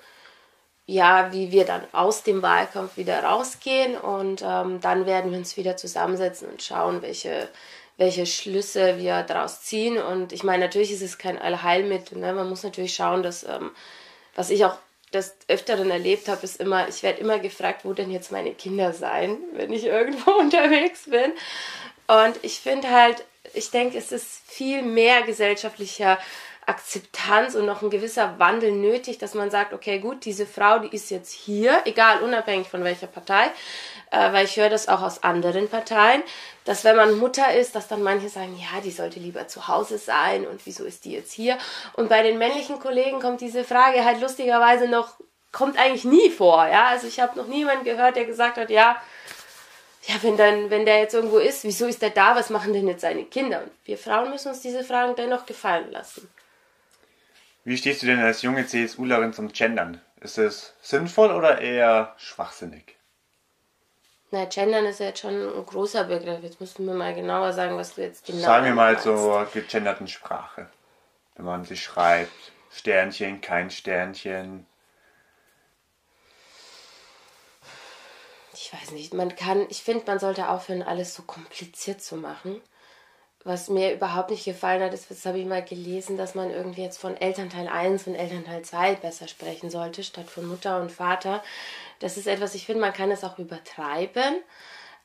ja, 0.88 1.30
wie 1.33 1.52
wir 1.52 1.66
dann 1.66 1.83
aus 1.92 2.23
dem 2.23 2.40
Wahlkampf 2.42 2.97
wieder 2.97 3.23
rausgehen 3.23 3.97
und 3.97 4.42
ähm, 4.42 4.80
dann 4.80 5.04
werden 5.04 5.30
wir 5.30 5.38
uns 5.38 5.59
wieder 5.59 5.76
zusammensetzen 5.76 6.49
und 6.49 6.62
schauen, 6.62 7.02
welche 7.02 7.49
welche 7.99 8.26
Schlüsse 8.26 8.97
wir 8.97 9.25
daraus 9.25 9.62
ziehen. 9.62 9.99
Und 9.99 10.33
ich 10.33 10.45
meine, 10.45 10.64
natürlich 10.64 10.92
ist 10.92 11.02
es 11.02 11.18
kein 11.18 11.37
Allheilmittel. 11.37 12.16
Ne? 12.16 12.33
Man 12.33 12.49
muss 12.49 12.62
natürlich 12.62 12.95
schauen, 12.95 13.23
dass, 13.25 13.42
ähm, 13.42 13.73
was 14.37 14.50
ich 14.50 14.64
auch 14.64 14.76
des 15.12 15.37
Öfteren 15.49 15.90
erlebt 15.90 16.28
habe, 16.28 16.45
ist 16.45 16.61
immer, 16.61 16.88
ich 16.88 17.02
werde 17.02 17.21
immer 17.21 17.40
gefragt, 17.40 17.85
wo 17.85 17.92
denn 17.92 18.11
jetzt 18.11 18.30
meine 18.30 18.52
Kinder 18.52 18.92
sein, 18.92 19.37
wenn 19.52 19.73
ich 19.73 19.85
irgendwo 19.85 20.30
unterwegs 20.38 21.11
bin. 21.11 21.33
Und 22.07 22.38
ich 22.42 22.61
finde 22.61 22.88
halt, 22.90 23.25
ich 23.52 23.71
denke, 23.71 23.99
es 23.99 24.12
ist 24.12 24.42
viel 24.47 24.83
mehr 24.83 25.23
gesellschaftlicher 25.23 26.18
Akzeptanz 26.68 27.54
und 27.54 27.64
noch 27.64 27.80
ein 27.80 27.90
gewisser 27.90 28.38
Wandel 28.38 28.72
nötig, 28.72 29.18
dass 29.18 29.34
man 29.34 29.50
sagt, 29.50 29.72
okay, 29.72 29.98
gut, 29.98 30.25
diese 30.26 30.46
Frau, 30.46 30.78
die 30.78 30.94
ist 30.94 31.10
jetzt 31.10 31.32
hier, 31.32 31.80
egal, 31.87 32.22
unabhängig 32.22 32.68
von 32.68 32.84
welcher 32.84 33.06
Partei, 33.06 33.46
äh, 34.10 34.32
weil 34.32 34.44
ich 34.44 34.56
höre 34.56 34.68
das 34.68 34.87
auch 34.87 35.00
aus 35.00 35.22
anderen 35.22 35.68
Parteien, 35.68 36.22
dass 36.64 36.84
wenn 36.84 36.96
man 36.96 37.18
Mutter 37.18 37.54
ist, 37.54 37.75
dass 37.75 37.88
dann 37.88 38.02
manche 38.02 38.28
sagen, 38.28 38.54
ja, 38.58 38.80
die 38.82 38.90
sollte 38.90 39.18
lieber 39.18 39.48
zu 39.48 39.66
Hause 39.66 39.96
sein 39.96 40.46
und 40.46 40.66
wieso 40.66 40.84
ist 40.84 41.06
die 41.06 41.12
jetzt 41.12 41.32
hier? 41.32 41.56
Und 41.94 42.10
bei 42.10 42.22
den 42.22 42.37
männlichen 42.37 42.78
Kollegen 42.78 43.20
kommt 43.20 43.40
diese 43.40 43.64
Frage 43.64 44.04
halt 44.04 44.20
lustigerweise 44.20 44.88
noch, 44.88 45.14
kommt 45.52 45.78
eigentlich 45.78 46.04
nie 46.04 46.28
vor, 46.28 46.68
ja, 46.68 46.88
also 46.88 47.06
ich 47.06 47.18
habe 47.18 47.38
noch 47.38 47.46
niemanden 47.46 47.84
gehört, 47.84 48.16
der 48.16 48.26
gesagt 48.26 48.58
hat, 48.58 48.68
ja, 48.68 49.00
ja, 50.06 50.14
wenn 50.22 50.37
dann, 50.37 50.70
wenn 50.70 50.87
der 50.87 50.98
jetzt 51.00 51.14
irgendwo 51.14 51.38
ist, 51.38 51.64
wieso 51.64 51.87
ist 51.87 52.00
der 52.00 52.10
da? 52.10 52.34
Was 52.34 52.48
machen 52.48 52.72
denn 52.72 52.88
jetzt 52.88 53.02
seine 53.02 53.25
Kinder? 53.25 53.62
Und 53.62 53.70
wir 53.84 53.98
Frauen 53.98 54.30
müssen 54.30 54.48
uns 54.48 54.60
diese 54.60 54.82
Fragen 54.82 55.14
dennoch 55.16 55.44
gefallen 55.44 55.90
lassen. 55.90 56.30
Wie 57.68 57.76
stehst 57.76 58.00
du 58.00 58.06
denn 58.06 58.20
als 58.20 58.40
junge 58.40 58.66
CSUlerin 58.66 59.34
zum 59.34 59.52
Gendern? 59.52 60.00
Ist 60.22 60.38
es 60.38 60.72
sinnvoll 60.80 61.30
oder 61.30 61.60
eher 61.60 62.14
schwachsinnig? 62.16 62.96
Na, 64.30 64.46
Gendern 64.46 64.87
ist 64.87 65.00
ja 65.00 65.08
jetzt 65.08 65.20
schon 65.20 65.34
ein 65.34 65.66
großer 65.66 66.04
Begriff. 66.04 66.42
Jetzt 66.42 66.62
musst 66.62 66.78
du 66.78 66.82
mir 66.82 66.94
mal 66.94 67.14
genauer 67.14 67.52
sagen, 67.52 67.76
was 67.76 67.94
du 67.94 68.00
jetzt 68.00 68.25
genau 68.25 68.40
Sagen 68.40 68.64
wir 68.64 68.72
mal 68.72 68.98
zur 68.98 69.44
gegenderten 69.52 70.08
Sprache. 70.08 70.70
Wenn 71.37 71.44
man 71.44 71.66
sie 71.66 71.76
schreibt. 71.76 72.32
Sternchen, 72.70 73.42
kein 73.42 73.68
Sternchen. 73.68 74.66
Ich 78.54 78.72
weiß 78.72 78.92
nicht, 78.92 79.12
man 79.12 79.37
kann, 79.37 79.66
ich 79.68 79.82
finde, 79.82 80.06
man 80.06 80.18
sollte 80.18 80.48
aufhören, 80.48 80.82
alles 80.82 81.14
so 81.14 81.22
kompliziert 81.22 82.00
zu 82.00 82.16
machen. 82.16 82.62
Was 83.48 83.70
mir 83.70 83.94
überhaupt 83.94 84.28
nicht 84.28 84.44
gefallen 84.44 84.82
hat, 84.82 84.92
ist, 84.92 85.10
das 85.10 85.24
habe 85.24 85.38
ich 85.38 85.46
mal 85.46 85.64
gelesen, 85.64 86.18
dass 86.18 86.34
man 86.34 86.50
irgendwie 86.50 86.82
jetzt 86.82 86.98
von 86.98 87.16
Elternteil 87.16 87.66
1 87.66 88.06
und 88.06 88.14
Elternteil 88.14 88.60
2 88.60 88.96
besser 88.96 89.26
sprechen 89.26 89.70
sollte, 89.70 90.04
statt 90.04 90.28
von 90.28 90.46
Mutter 90.46 90.78
und 90.82 90.92
Vater. 90.92 91.42
Das 91.98 92.18
ist 92.18 92.26
etwas, 92.26 92.54
ich 92.54 92.66
finde, 92.66 92.82
man 92.82 92.92
kann 92.92 93.10
es 93.10 93.24
auch 93.24 93.38
übertreiben. 93.38 94.36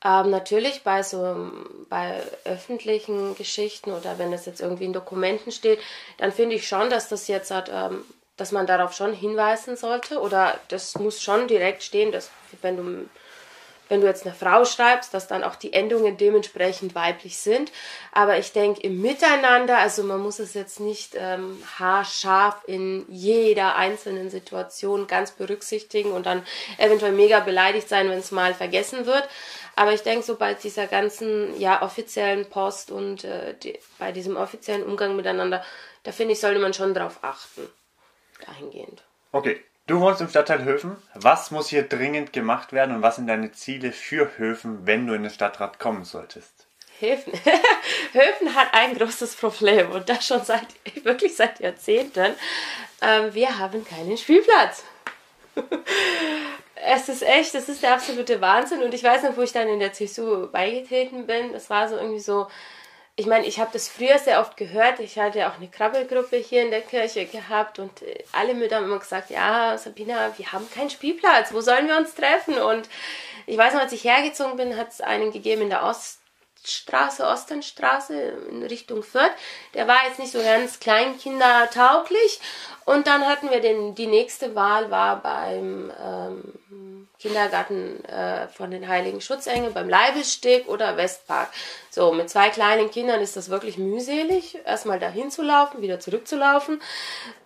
Ähm, 0.03 0.29
natürlich 0.29 0.83
bei 0.83 1.03
so 1.03 1.53
bei 1.87 2.21
öffentlichen 2.43 3.33
Geschichten 3.35 3.93
oder 3.93 4.19
wenn 4.19 4.33
das 4.33 4.45
jetzt 4.45 4.59
irgendwie 4.59 4.85
in 4.85 4.93
Dokumenten 4.93 5.53
steht, 5.53 5.79
dann 6.17 6.33
finde 6.33 6.57
ich 6.57 6.67
schon, 6.67 6.89
dass 6.89 7.07
das 7.07 7.29
jetzt 7.29 7.49
hat, 7.49 7.71
ähm, 7.73 8.03
dass 8.35 8.51
man 8.51 8.67
darauf 8.67 8.91
schon 8.91 9.13
hinweisen 9.13 9.77
sollte 9.77 10.19
oder 10.19 10.59
das 10.67 10.95
muss 10.95 11.21
schon 11.21 11.47
direkt 11.47 11.81
stehen, 11.81 12.11
dass 12.11 12.29
wenn 12.61 12.75
du 12.75 13.09
wenn 13.93 14.01
du 14.01 14.07
jetzt 14.07 14.25
eine 14.25 14.33
Frau 14.33 14.65
schreibst, 14.65 15.13
dass 15.13 15.27
dann 15.27 15.43
auch 15.43 15.55
die 15.55 15.71
Endungen 15.71 16.17
dementsprechend 16.17 16.95
weiblich 16.95 17.37
sind. 17.37 17.71
Aber 18.11 18.39
ich 18.39 18.51
denke 18.51 18.81
im 18.81 18.99
Miteinander, 19.03 19.77
also 19.77 20.01
man 20.01 20.19
muss 20.19 20.39
es 20.39 20.55
jetzt 20.55 20.79
nicht 20.79 21.13
ähm, 21.15 21.61
haarscharf 21.77 22.63
in 22.65 23.05
jeder 23.07 23.75
einzelnen 23.75 24.31
Situation 24.31 25.05
ganz 25.05 25.29
berücksichtigen 25.29 26.11
und 26.11 26.25
dann 26.25 26.43
eventuell 26.79 27.11
mega 27.11 27.39
beleidigt 27.39 27.87
sein, 27.87 28.09
wenn 28.09 28.17
es 28.17 28.31
mal 28.31 28.55
vergessen 28.55 29.05
wird. 29.05 29.29
Aber 29.75 29.93
ich 29.93 30.01
denke, 30.01 30.25
so 30.25 30.37
bei 30.37 30.55
dieser 30.55 30.87
ganzen 30.87 31.59
ja, 31.59 31.83
offiziellen 31.83 32.49
Post 32.49 32.89
und 32.89 33.23
äh, 33.25 33.53
die, 33.61 33.77
bei 33.99 34.11
diesem 34.11 34.37
offiziellen 34.37 34.83
Umgang 34.83 35.15
miteinander, 35.15 35.63
da 36.01 36.11
finde 36.11 36.33
ich, 36.33 36.39
sollte 36.39 36.59
man 36.59 36.73
schon 36.73 36.95
drauf 36.95 37.19
achten. 37.21 37.69
Dahingehend. 38.43 39.03
Okay, 39.31 39.63
du 39.87 39.99
wohnst 39.99 40.21
im 40.21 40.29
Stadtteil 40.29 40.63
Höfen. 40.63 40.97
Was 41.13 41.51
muss 41.51 41.69
hier 41.69 41.83
dringend 41.83 42.33
gemacht 42.33 42.73
werden 42.73 42.95
und 42.95 43.01
was 43.01 43.17
sind 43.17 43.27
deine 43.27 43.51
Ziele 43.51 43.91
für 43.91 44.37
Höfen, 44.37 44.85
wenn 44.85 45.07
du 45.07 45.13
in 45.13 45.23
den 45.23 45.31
Stadtrat 45.31 45.79
kommen 45.79 46.05
solltest? 46.05 46.67
Höfen. 46.99 47.33
Höfen 48.13 48.55
hat 48.55 48.73
ein 48.73 48.97
großes 48.97 49.35
Problem 49.35 49.91
und 49.91 50.07
das 50.09 50.25
schon 50.25 50.43
seit 50.43 50.67
wirklich 51.03 51.35
seit 51.35 51.59
Jahrzehnten. 51.59 52.33
Ähm, 53.01 53.33
wir 53.33 53.57
haben 53.57 53.85
keinen 53.85 54.17
Spielplatz. 54.17 54.83
es 56.75 57.09
ist 57.09 57.23
echt, 57.23 57.53
das 57.53 57.69
ist 57.69 57.83
der 57.83 57.93
absolute 57.93 58.41
Wahnsinn. 58.41 58.83
Und 58.83 58.93
ich 58.93 59.03
weiß 59.03 59.23
noch, 59.23 59.37
wo 59.37 59.41
ich 59.41 59.51
dann 59.51 59.67
in 59.67 59.79
der 59.79 59.93
CSU 59.93 60.47
beigetreten 60.47 61.27
bin. 61.27 61.53
Das 61.53 61.69
war 61.69 61.87
so 61.89 61.95
irgendwie 61.95 62.19
so, 62.19 62.47
ich 63.15 63.27
meine, 63.27 63.45
ich 63.45 63.59
habe 63.59 63.69
das 63.71 63.87
früher 63.87 64.17
sehr 64.17 64.39
oft 64.39 64.57
gehört. 64.57 64.99
Ich 64.99 65.19
hatte 65.19 65.39
ja 65.39 65.51
auch 65.51 65.57
eine 65.57 65.69
Krabbelgruppe 65.69 66.37
hier 66.37 66.63
in 66.63 66.71
der 66.71 66.81
Kirche 66.81 67.25
gehabt 67.25 67.77
und 67.77 68.01
äh, 68.01 68.23
alle 68.31 68.55
Mütter 68.55 68.77
haben 68.77 68.85
immer 68.85 68.99
gesagt, 68.99 69.29
ja, 69.29 69.77
Sabina, 69.77 70.33
wir 70.37 70.51
haben 70.51 70.69
keinen 70.71 70.89
Spielplatz, 70.89 71.53
wo 71.53 71.61
sollen 71.61 71.87
wir 71.87 71.97
uns 71.97 72.15
treffen? 72.15 72.57
Und 72.57 72.89
ich 73.45 73.57
weiß 73.57 73.73
noch, 73.73 73.81
als 73.81 73.93
ich 73.93 74.03
hergezogen 74.03 74.57
bin, 74.57 74.77
hat 74.77 74.89
es 74.91 75.01
einen 75.01 75.31
gegeben 75.31 75.63
in 75.63 75.69
der 75.69 75.83
Ost 75.83 76.19
Straße, 76.65 77.25
Ostenstraße 77.25 78.15
in 78.49 78.63
Richtung 78.63 79.03
Fürth. 79.03 79.33
Der 79.73 79.85
war 79.85 79.97
jetzt 80.07 80.17
nicht 80.17 80.31
so 80.31 80.41
ganz 80.41 80.79
kleinkindertauglich. 80.79 82.39
Und 82.85 83.05
dann 83.05 83.27
hatten 83.27 83.49
wir 83.49 83.59
den, 83.59 83.95
die 83.95 84.07
nächste 84.07 84.55
Wahl 84.55 84.89
war 84.89 85.21
beim 85.21 85.91
ähm, 86.01 86.53
Kindergarten 87.23 88.05
äh, 88.05 88.47
von 88.49 88.69
den 88.69 88.87
Heiligen 88.87 89.21
Schutzengeln, 89.21 89.73
beim 89.73 89.89
Leibessteg 89.89 90.67
oder 90.67 90.95
Westpark. 90.97 91.49
So, 91.89 92.13
mit 92.13 92.29
zwei 92.29 92.49
kleinen 92.49 92.91
Kindern 92.91 93.21
ist 93.21 93.35
das 93.35 93.49
wirklich 93.49 93.79
mühselig, 93.79 94.59
erstmal 94.65 94.99
dahin 94.99 95.31
zu 95.31 95.41
laufen, 95.41 95.81
wieder 95.81 95.99
zurückzulaufen. 95.99 96.79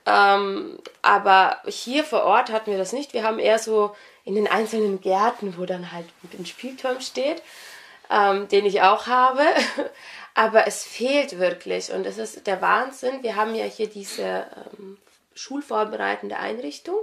Ähm, 0.06 0.78
aber 1.02 1.62
hier 1.66 2.04
vor 2.04 2.24
Ort 2.24 2.52
hatten 2.52 2.72
wir 2.72 2.78
das 2.78 2.92
nicht. 2.92 3.14
Wir 3.14 3.24
haben 3.24 3.40
eher 3.40 3.60
so 3.60 3.96
in 4.26 4.36
den 4.36 4.48
einzelnen 4.48 5.00
Gärten, 5.00 5.58
wo 5.58 5.66
dann 5.66 5.94
halt 5.94 6.08
ein 6.38 6.46
Spielturm 6.46 7.00
steht 7.00 7.42
ähm, 8.10 8.48
den 8.48 8.66
ich 8.66 8.82
auch 8.82 9.08
habe. 9.08 9.44
Aber 10.34 10.68
es 10.68 10.84
fehlt 10.84 11.40
wirklich 11.40 11.92
und 11.92 12.06
es 12.06 12.20
ist 12.20 12.46
der 12.46 12.62
Wahnsinn. 12.62 13.24
Wir 13.24 13.36
haben 13.36 13.56
ja 13.56 13.66
hier 13.66 13.88
diese 13.88 14.46
ähm, 14.78 14.98
schulvorbereitende 15.34 16.38
Einrichtung. 16.38 17.00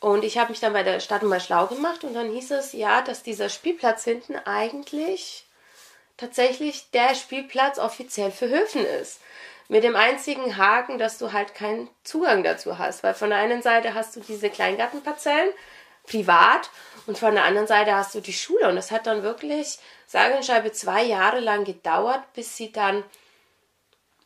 Und 0.00 0.24
ich 0.24 0.38
habe 0.38 0.50
mich 0.50 0.60
dann 0.60 0.72
bei 0.72 0.82
der 0.82 1.00
Stadt 1.00 1.22
mal 1.22 1.40
schlau 1.40 1.66
gemacht 1.66 2.04
und 2.04 2.14
dann 2.14 2.30
hieß 2.30 2.50
es 2.52 2.72
ja, 2.72 3.02
dass 3.02 3.22
dieser 3.22 3.48
Spielplatz 3.48 4.04
hinten 4.04 4.36
eigentlich 4.36 5.46
tatsächlich 6.16 6.90
der 6.90 7.14
Spielplatz 7.14 7.78
offiziell 7.78 8.30
für 8.30 8.48
Höfen 8.48 8.84
ist. 8.84 9.20
Mit 9.68 9.82
dem 9.82 9.96
einzigen 9.96 10.56
Haken, 10.56 10.98
dass 10.98 11.18
du 11.18 11.32
halt 11.32 11.54
keinen 11.54 11.88
Zugang 12.04 12.44
dazu 12.44 12.78
hast. 12.78 13.02
Weil 13.02 13.14
von 13.14 13.30
der 13.30 13.38
einen 13.38 13.62
Seite 13.62 13.94
hast 13.94 14.14
du 14.14 14.20
diese 14.20 14.48
Kleingartenparzellen, 14.48 15.50
privat, 16.04 16.70
und 17.06 17.18
von 17.18 17.34
der 17.34 17.44
anderen 17.44 17.66
Seite 17.66 17.94
hast 17.94 18.14
du 18.14 18.20
die 18.20 18.32
Schule. 18.32 18.68
Und 18.68 18.76
das 18.76 18.90
hat 18.90 19.06
dann 19.06 19.22
wirklich 19.22 19.78
sage 20.06 20.36
und 20.36 20.44
schreibe 20.44 20.72
zwei 20.72 21.02
Jahre 21.02 21.40
lang 21.40 21.64
gedauert, 21.64 22.22
bis 22.34 22.56
sie 22.56 22.72
dann, 22.72 23.04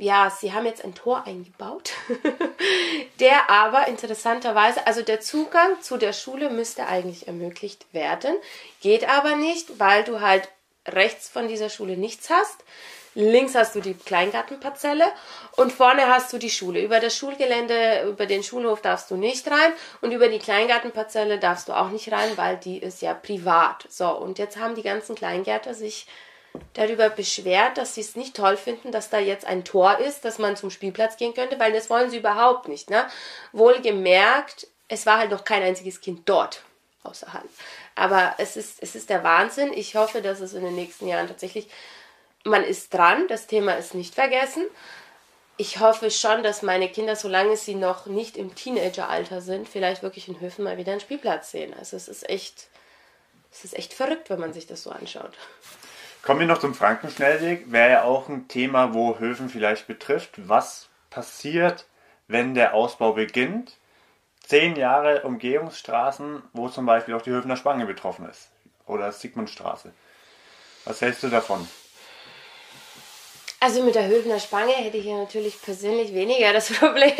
ja, 0.00 0.30
sie 0.30 0.54
haben 0.54 0.64
jetzt 0.64 0.82
ein 0.82 0.94
Tor 0.94 1.24
eingebaut, 1.26 1.92
der 3.20 3.50
aber 3.50 3.86
interessanterweise, 3.86 4.86
also 4.86 5.02
der 5.02 5.20
Zugang 5.20 5.80
zu 5.82 5.98
der 5.98 6.14
Schule 6.14 6.48
müsste 6.48 6.86
eigentlich 6.86 7.26
ermöglicht 7.26 7.86
werden, 7.92 8.34
geht 8.80 9.08
aber 9.08 9.36
nicht, 9.36 9.78
weil 9.78 10.02
du 10.04 10.20
halt 10.20 10.48
rechts 10.88 11.28
von 11.28 11.48
dieser 11.48 11.68
Schule 11.68 11.98
nichts 11.98 12.30
hast. 12.30 12.64
Links 13.14 13.54
hast 13.54 13.74
du 13.74 13.80
die 13.80 13.94
Kleingartenparzelle 13.94 15.04
und 15.56 15.72
vorne 15.72 16.06
hast 16.06 16.32
du 16.32 16.38
die 16.38 16.48
Schule. 16.48 16.80
Über 16.80 17.00
das 17.00 17.14
Schulgelände, 17.16 18.08
über 18.08 18.24
den 18.24 18.42
Schulhof 18.42 18.80
darfst 18.80 19.10
du 19.10 19.16
nicht 19.16 19.50
rein 19.50 19.72
und 20.00 20.12
über 20.12 20.28
die 20.28 20.38
Kleingartenparzelle 20.38 21.38
darfst 21.38 21.68
du 21.68 21.72
auch 21.72 21.90
nicht 21.90 22.10
rein, 22.10 22.30
weil 22.36 22.56
die 22.56 22.78
ist 22.78 23.02
ja 23.02 23.12
privat. 23.12 23.84
So, 23.90 24.08
und 24.08 24.38
jetzt 24.38 24.58
haben 24.58 24.76
die 24.76 24.82
ganzen 24.82 25.14
Kleingärter 25.16 25.74
sich 25.74 26.06
darüber 26.74 27.10
beschwert, 27.10 27.78
dass 27.78 27.94
sie 27.94 28.00
es 28.00 28.16
nicht 28.16 28.36
toll 28.36 28.56
finden, 28.56 28.92
dass 28.92 29.10
da 29.10 29.18
jetzt 29.18 29.44
ein 29.44 29.64
Tor 29.64 29.98
ist, 29.98 30.24
dass 30.24 30.38
man 30.38 30.56
zum 30.56 30.70
Spielplatz 30.70 31.16
gehen 31.16 31.34
könnte, 31.34 31.58
weil 31.58 31.72
das 31.72 31.90
wollen 31.90 32.10
sie 32.10 32.18
überhaupt 32.18 32.68
nicht. 32.68 32.90
Ne? 32.90 33.06
Wohlgemerkt, 33.52 34.66
es 34.88 35.06
war 35.06 35.18
halt 35.18 35.30
noch 35.30 35.44
kein 35.44 35.62
einziges 35.62 36.00
Kind 36.00 36.28
dort 36.28 36.62
außerhalb. 37.02 37.48
Aber 37.94 38.34
es 38.38 38.56
ist, 38.56 38.82
es 38.82 38.94
ist 38.94 39.10
der 39.10 39.24
Wahnsinn. 39.24 39.72
Ich 39.72 39.94
hoffe, 39.94 40.22
dass 40.22 40.40
es 40.40 40.54
in 40.54 40.64
den 40.64 40.74
nächsten 40.74 41.06
Jahren 41.06 41.28
tatsächlich 41.28 41.68
man 42.44 42.64
ist 42.64 42.94
dran, 42.94 43.28
das 43.28 43.46
Thema 43.46 43.74
ist 43.74 43.94
nicht 43.94 44.14
vergessen. 44.14 44.64
Ich 45.56 45.78
hoffe 45.78 46.10
schon, 46.10 46.42
dass 46.42 46.62
meine 46.62 46.88
Kinder, 46.88 47.16
solange 47.16 47.56
sie 47.56 47.74
noch 47.74 48.06
nicht 48.06 48.38
im 48.38 48.54
Teenageralter 48.54 49.42
sind, 49.42 49.68
vielleicht 49.68 50.02
wirklich 50.02 50.26
in 50.28 50.40
Höfen 50.40 50.64
mal 50.64 50.78
wieder 50.78 50.92
einen 50.92 51.02
Spielplatz 51.02 51.50
sehen. 51.50 51.74
Also 51.74 51.96
es 51.96 52.08
ist 52.08 52.28
echt, 52.30 52.68
es 53.52 53.64
ist 53.64 53.76
echt 53.76 53.92
verrückt, 53.92 54.30
wenn 54.30 54.40
man 54.40 54.54
sich 54.54 54.66
das 54.66 54.82
so 54.82 54.90
anschaut. 54.90 55.34
Kommen 56.22 56.40
wir 56.40 56.46
noch 56.46 56.58
zum 56.58 56.74
Frankenschnellweg. 56.74 57.72
Wäre 57.72 57.90
ja 57.90 58.02
auch 58.04 58.28
ein 58.28 58.46
Thema, 58.46 58.92
wo 58.92 59.18
Höfen 59.18 59.48
vielleicht 59.48 59.86
betrifft. 59.86 60.48
Was 60.48 60.88
passiert, 61.08 61.86
wenn 62.28 62.54
der 62.54 62.74
Ausbau 62.74 63.12
beginnt? 63.12 63.76
Zehn 64.46 64.76
Jahre 64.76 65.22
Umgehungsstraßen, 65.22 66.42
wo 66.52 66.68
zum 66.68 66.84
Beispiel 66.84 67.14
auch 67.14 67.22
die 67.22 67.30
Höfener 67.30 67.56
Spange 67.56 67.86
betroffen 67.86 68.28
ist. 68.28 68.48
Oder 68.86 69.12
Sigmundstraße. 69.12 69.92
Was 70.84 71.00
hältst 71.00 71.22
du 71.22 71.28
davon? 71.28 71.66
Also 73.60 73.82
mit 73.82 73.94
der 73.94 74.06
Höfner 74.06 74.40
Spange 74.40 74.72
hätte 74.72 74.96
ich 74.96 75.04
ja 75.04 75.16
natürlich 75.18 75.60
persönlich 75.60 76.12
weniger 76.14 76.52
das 76.52 76.72
Problem. 76.72 77.12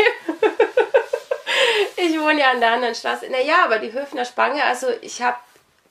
ich 1.97 2.19
wohne 2.19 2.41
ja 2.41 2.51
an 2.51 2.61
der 2.61 2.73
anderen 2.73 2.95
Straße. 2.95 3.31
Naja, 3.31 3.65
aber 3.65 3.79
die 3.79 3.93
Höfner 3.93 4.25
Spange, 4.25 4.65
also 4.65 4.89
ich 5.03 5.23
habe 5.23 5.37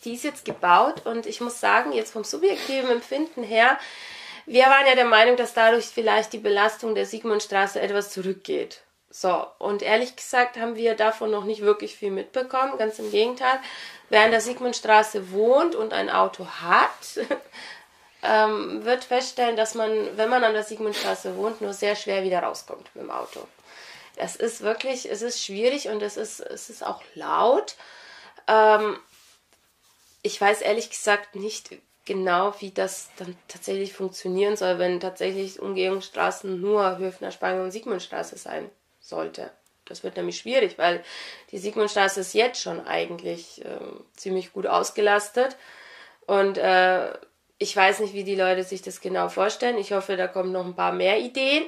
die 0.05 0.13
ist 0.13 0.23
jetzt 0.23 0.45
gebaut 0.45 1.05
und 1.05 1.25
ich 1.25 1.41
muss 1.41 1.59
sagen, 1.59 1.91
jetzt 1.91 2.11
vom 2.11 2.23
subjektiven 2.23 2.89
Empfinden 2.89 3.43
her, 3.43 3.77
wir 4.45 4.65
waren 4.65 4.87
ja 4.87 4.95
der 4.95 5.05
Meinung, 5.05 5.35
dass 5.37 5.53
dadurch 5.53 5.85
vielleicht 5.85 6.33
die 6.33 6.39
Belastung 6.39 6.95
der 6.95 7.05
Sigmundstraße 7.05 7.79
etwas 7.79 8.09
zurückgeht. 8.09 8.81
So, 9.11 9.45
und 9.57 9.81
ehrlich 9.81 10.15
gesagt 10.15 10.57
haben 10.57 10.75
wir 10.75 10.95
davon 10.95 11.31
noch 11.31 11.43
nicht 11.43 11.61
wirklich 11.61 11.95
viel 11.95 12.11
mitbekommen. 12.11 12.77
Ganz 12.77 12.99
im 12.99 13.11
Gegenteil. 13.11 13.59
Wer 14.09 14.21
an 14.21 14.31
der 14.31 14.41
Sigmundstraße 14.41 15.31
wohnt 15.31 15.75
und 15.75 15.93
ein 15.93 16.09
Auto 16.09 16.45
hat, 16.45 17.25
ähm, 18.23 18.85
wird 18.85 19.03
feststellen, 19.03 19.55
dass 19.55 19.73
man, 19.73 20.17
wenn 20.17 20.29
man 20.29 20.43
an 20.43 20.53
der 20.53 20.63
Sigmundstraße 20.63 21.35
wohnt, 21.37 21.61
nur 21.61 21.73
sehr 21.73 21.95
schwer 21.95 22.23
wieder 22.23 22.41
rauskommt 22.41 22.89
mit 22.93 23.03
dem 23.03 23.11
Auto. 23.11 23.47
Es 24.15 24.35
ist 24.35 24.61
wirklich, 24.61 25.09
es 25.09 25.21
ist 25.21 25.43
schwierig 25.43 25.89
und 25.89 26.03
es 26.03 26.17
ist, 26.17 26.39
es 26.39 26.69
ist 26.69 26.85
auch 26.85 27.01
laut. 27.15 27.75
Ähm, 28.47 28.99
ich 30.21 30.39
weiß 30.39 30.61
ehrlich 30.61 30.89
gesagt 30.89 31.35
nicht 31.35 31.71
genau, 32.05 32.53
wie 32.59 32.71
das 32.71 33.09
dann 33.17 33.37
tatsächlich 33.47 33.93
funktionieren 33.93 34.55
soll, 34.57 34.79
wenn 34.79 34.99
tatsächlich 34.99 35.59
Umgehungsstraßen 35.59 36.59
nur 36.59 36.97
Höfner, 36.97 37.31
Spange 37.31 37.63
und 37.63 37.71
Sigmundstraße 37.71 38.37
sein 38.37 38.69
sollte. 38.99 39.51
Das 39.85 40.03
wird 40.03 40.17
nämlich 40.17 40.37
schwierig, 40.37 40.77
weil 40.77 41.03
die 41.51 41.57
Sigmundstraße 41.57 42.21
ist 42.21 42.33
jetzt 42.33 42.61
schon 42.61 42.85
eigentlich 42.85 43.63
äh, 43.65 43.79
ziemlich 44.15 44.53
gut 44.53 44.67
ausgelastet. 44.67 45.55
Und 46.27 46.57
äh, 46.57 47.13
ich 47.57 47.75
weiß 47.75 47.99
nicht, 47.99 48.13
wie 48.13 48.23
die 48.23 48.35
Leute 48.35 48.63
sich 48.63 48.81
das 48.81 49.01
genau 49.01 49.29
vorstellen. 49.29 49.77
Ich 49.77 49.91
hoffe, 49.91 50.15
da 50.15 50.27
kommen 50.27 50.51
noch 50.51 50.65
ein 50.65 50.75
paar 50.75 50.91
mehr 50.93 51.19
Ideen. 51.19 51.65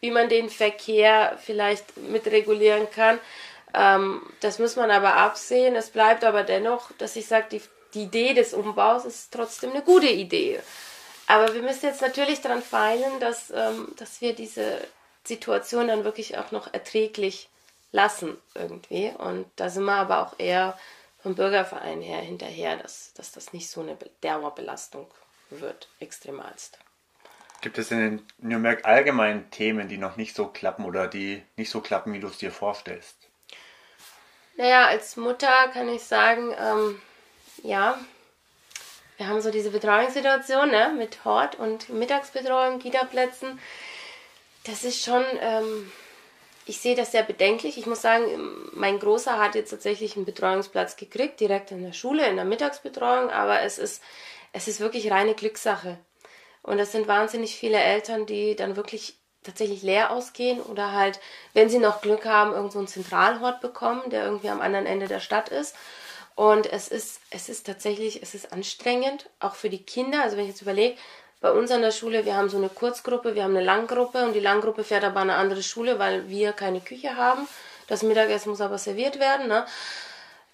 wie 0.00 0.10
man 0.10 0.28
den 0.28 0.50
Verkehr 0.50 1.38
vielleicht 1.42 1.96
mitregulieren 1.96 2.90
kann. 2.90 3.18
Ähm, 3.74 4.22
das 4.40 4.58
muss 4.58 4.76
man 4.76 4.90
aber 4.90 5.14
absehen. 5.16 5.74
Es 5.74 5.90
bleibt 5.90 6.24
aber 6.24 6.42
dennoch, 6.42 6.92
dass 6.98 7.16
ich 7.16 7.26
sage, 7.26 7.46
die, 7.52 7.62
die 7.94 8.04
Idee 8.04 8.34
des 8.34 8.54
Umbaus 8.54 9.04
ist 9.04 9.32
trotzdem 9.32 9.70
eine 9.70 9.82
gute 9.82 10.08
Idee. 10.08 10.60
Aber 11.26 11.54
wir 11.54 11.62
müssen 11.62 11.86
jetzt 11.86 12.02
natürlich 12.02 12.40
daran 12.40 12.62
feilen, 12.62 13.18
dass, 13.20 13.50
ähm, 13.50 13.92
dass 13.96 14.20
wir 14.20 14.34
diese 14.34 14.80
Situation 15.24 15.88
dann 15.88 16.04
wirklich 16.04 16.38
auch 16.38 16.52
noch 16.52 16.72
erträglich 16.72 17.48
lassen 17.92 18.36
irgendwie. 18.54 19.12
Und 19.18 19.46
da 19.56 19.68
sind 19.70 19.84
wir 19.84 19.94
aber 19.94 20.20
auch 20.20 20.38
eher 20.38 20.78
vom 21.22 21.34
Bürgerverein 21.34 22.00
her 22.02 22.20
hinterher, 22.20 22.76
dass, 22.76 23.12
dass 23.14 23.32
das 23.32 23.52
nicht 23.52 23.68
so 23.68 23.80
eine 23.80 23.96
Dauerbelastung 24.20 25.08
wird, 25.50 25.88
extremalst. 25.98 26.78
Gibt 27.62 27.78
es 27.78 27.90
in 27.90 28.24
Nürnberg 28.38 28.84
allgemein 28.84 29.50
Themen, 29.50 29.88
die 29.88 29.98
noch 29.98 30.16
nicht 30.16 30.36
so 30.36 30.46
klappen 30.46 30.84
oder 30.84 31.08
die 31.08 31.42
nicht 31.56 31.70
so 31.70 31.80
klappen, 31.80 32.12
wie 32.12 32.20
du 32.20 32.28
es 32.28 32.38
dir 32.38 32.52
vorstellst? 32.52 33.16
Naja, 34.56 34.86
als 34.86 35.16
Mutter 35.16 35.68
kann 35.72 35.88
ich 35.88 36.02
sagen, 36.02 36.54
ähm, 36.58 37.00
ja, 37.62 37.98
wir 39.16 39.28
haben 39.28 39.40
so 39.40 39.50
diese 39.50 39.70
Betreuungssituation 39.70 40.70
ne, 40.70 40.92
mit 40.96 41.24
Hort- 41.24 41.58
und 41.58 41.88
Mittagsbetreuung, 41.88 42.78
Kita-Plätzen. 42.78 43.58
Das 44.64 44.84
ist 44.84 45.02
schon, 45.02 45.24
ähm, 45.40 45.90
ich 46.66 46.80
sehe 46.80 46.96
das 46.96 47.12
sehr 47.12 47.22
bedenklich. 47.22 47.78
Ich 47.78 47.86
muss 47.86 48.02
sagen, 48.02 48.26
mein 48.72 48.98
Großer 48.98 49.38
hat 49.38 49.54
jetzt 49.54 49.70
tatsächlich 49.70 50.16
einen 50.16 50.26
Betreuungsplatz 50.26 50.96
gekriegt, 50.96 51.40
direkt 51.40 51.70
in 51.70 51.82
der 51.82 51.92
Schule, 51.92 52.26
in 52.26 52.36
der 52.36 52.44
Mittagsbetreuung, 52.44 53.30
aber 53.30 53.62
es 53.62 53.78
ist, 53.78 54.02
es 54.52 54.68
ist 54.68 54.80
wirklich 54.80 55.10
reine 55.10 55.34
Glückssache. 55.34 55.98
Und 56.62 56.78
es 56.78 56.92
sind 56.92 57.06
wahnsinnig 57.06 57.56
viele 57.56 57.78
Eltern, 57.78 58.26
die 58.26 58.56
dann 58.56 58.76
wirklich 58.76 59.16
tatsächlich 59.44 59.82
leer 59.82 60.10
ausgehen 60.10 60.60
oder 60.60 60.92
halt, 60.92 61.20
wenn 61.54 61.70
sie 61.70 61.78
noch 61.78 62.00
Glück 62.00 62.24
haben, 62.24 62.52
irgendwo 62.52 62.78
einen 62.78 62.88
Zentralhort 62.88 63.60
bekommen, 63.60 64.10
der 64.10 64.24
irgendwie 64.24 64.50
am 64.50 64.60
anderen 64.60 64.86
Ende 64.86 65.06
der 65.06 65.20
Stadt 65.20 65.48
ist. 65.48 65.76
Und 66.36 66.70
es 66.70 66.88
ist, 66.88 67.20
es 67.30 67.48
ist 67.48 67.66
tatsächlich, 67.66 68.22
es 68.22 68.34
ist 68.34 68.52
anstrengend, 68.52 69.28
auch 69.40 69.54
für 69.54 69.70
die 69.70 69.82
Kinder. 69.82 70.22
Also 70.22 70.36
wenn 70.36 70.44
ich 70.44 70.50
jetzt 70.50 70.62
überlege, 70.62 70.96
bei 71.40 71.50
uns 71.50 71.70
an 71.70 71.82
der 71.82 71.90
Schule, 71.90 72.24
wir 72.24 72.36
haben 72.36 72.48
so 72.48 72.58
eine 72.58 72.68
Kurzgruppe, 72.68 73.34
wir 73.34 73.44
haben 73.44 73.56
eine 73.56 73.64
Langgruppe 73.64 74.24
und 74.24 74.34
die 74.34 74.40
Langgruppe 74.40 74.84
fährt 74.84 75.04
aber 75.04 75.20
an 75.20 75.30
eine 75.30 75.38
andere 75.38 75.62
Schule, 75.62 75.98
weil 75.98 76.28
wir 76.28 76.52
keine 76.52 76.80
Küche 76.80 77.16
haben. 77.16 77.48
Das 77.88 78.02
Mittagessen 78.02 78.50
muss 78.50 78.60
aber 78.60 78.78
serviert 78.78 79.18
werden. 79.18 79.48
Ne? 79.48 79.66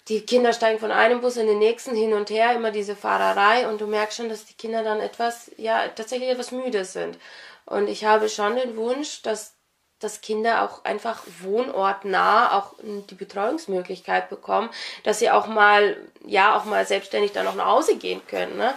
Die 0.09 0.21
Kinder 0.21 0.53
steigen 0.53 0.79
von 0.79 0.91
einem 0.91 1.21
Bus 1.21 1.37
in 1.37 1.47
den 1.47 1.59
nächsten 1.59 1.95
hin 1.95 2.13
und 2.13 2.29
her, 2.29 2.53
immer 2.53 2.71
diese 2.71 2.95
Fahrerei 2.95 3.67
und 3.67 3.79
du 3.79 3.87
merkst 3.87 4.17
schon, 4.17 4.29
dass 4.29 4.45
die 4.45 4.53
Kinder 4.53 4.83
dann 4.83 4.99
etwas, 4.99 5.51
ja, 5.57 5.87
tatsächlich 5.87 6.29
etwas 6.29 6.51
müde 6.51 6.83
sind. 6.83 7.17
Und 7.65 7.87
ich 7.87 8.03
habe 8.03 8.27
schon 8.27 8.55
den 8.55 8.75
Wunsch, 8.75 9.21
dass, 9.21 9.52
dass 10.03 10.21
Kinder 10.21 10.63
auch 10.63 10.83
einfach 10.85 11.23
wohnortnah 11.41 12.57
auch 12.57 12.73
die 12.81 13.15
Betreuungsmöglichkeit 13.15 14.29
bekommen, 14.29 14.69
dass 15.03 15.19
sie 15.19 15.31
auch 15.31 15.47
mal, 15.47 15.97
ja, 16.25 16.57
auch 16.57 16.65
mal 16.65 16.85
selbstständig 16.85 17.31
dann 17.31 17.45
noch 17.45 17.55
nach 17.55 17.67
Hause 17.67 17.95
gehen 17.95 18.21
können, 18.27 18.57
ne? 18.57 18.73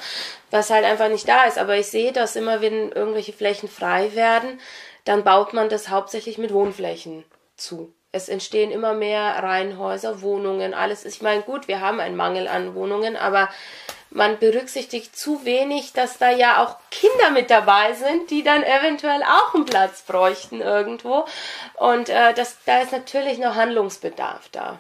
Was 0.51 0.71
halt 0.71 0.85
einfach 0.85 1.09
nicht 1.09 1.29
da 1.29 1.45
ist. 1.45 1.59
Aber 1.59 1.77
ich 1.77 1.89
sehe, 1.89 2.13
dass 2.13 2.37
immer, 2.37 2.61
wenn 2.61 2.93
irgendwelche 2.93 3.33
Flächen 3.33 3.69
frei 3.69 4.15
werden, 4.15 4.61
dann 5.05 5.25
baut 5.25 5.53
man 5.53 5.69
das 5.69 5.89
hauptsächlich 5.89 6.39
mit 6.39 6.53
Wohnflächen 6.53 7.25
zu. 7.57 7.93
Es 8.13 8.29
entstehen 8.29 8.71
immer 8.71 8.95
mehr 8.95 9.43
Reihenhäuser, 9.43 10.23
Wohnungen, 10.23 10.73
alles. 10.73 11.05
Ich 11.05 11.21
meine, 11.21 11.43
gut, 11.43 11.69
wir 11.69 11.81
haben 11.81 12.01
einen 12.01 12.17
Mangel 12.17 12.49
an 12.49 12.75
Wohnungen, 12.75 13.17
aber 13.17 13.51
man 14.11 14.39
berücksichtigt 14.39 15.17
zu 15.17 15.45
wenig, 15.45 15.93
dass 15.93 16.19
da 16.19 16.31
ja 16.31 16.65
auch 16.65 16.77
Kinder 16.91 17.31
mit 17.31 17.51
dabei 17.51 17.93
sind, 17.95 18.31
die 18.31 18.43
dann 18.43 18.63
eventuell 18.63 19.23
auch 19.23 19.55
einen 19.55 19.67
Platz 19.67 20.03
bräuchten 20.03 20.61
irgendwo. 20.61 21.27
Und 21.75 22.09
äh, 22.09 22.33
das, 22.35 22.57
da 22.65 22.81
ist 22.81 22.93
natürlich 22.93 23.39
noch 23.39 23.55
Handlungsbedarf 23.55 24.49
da. 24.53 24.79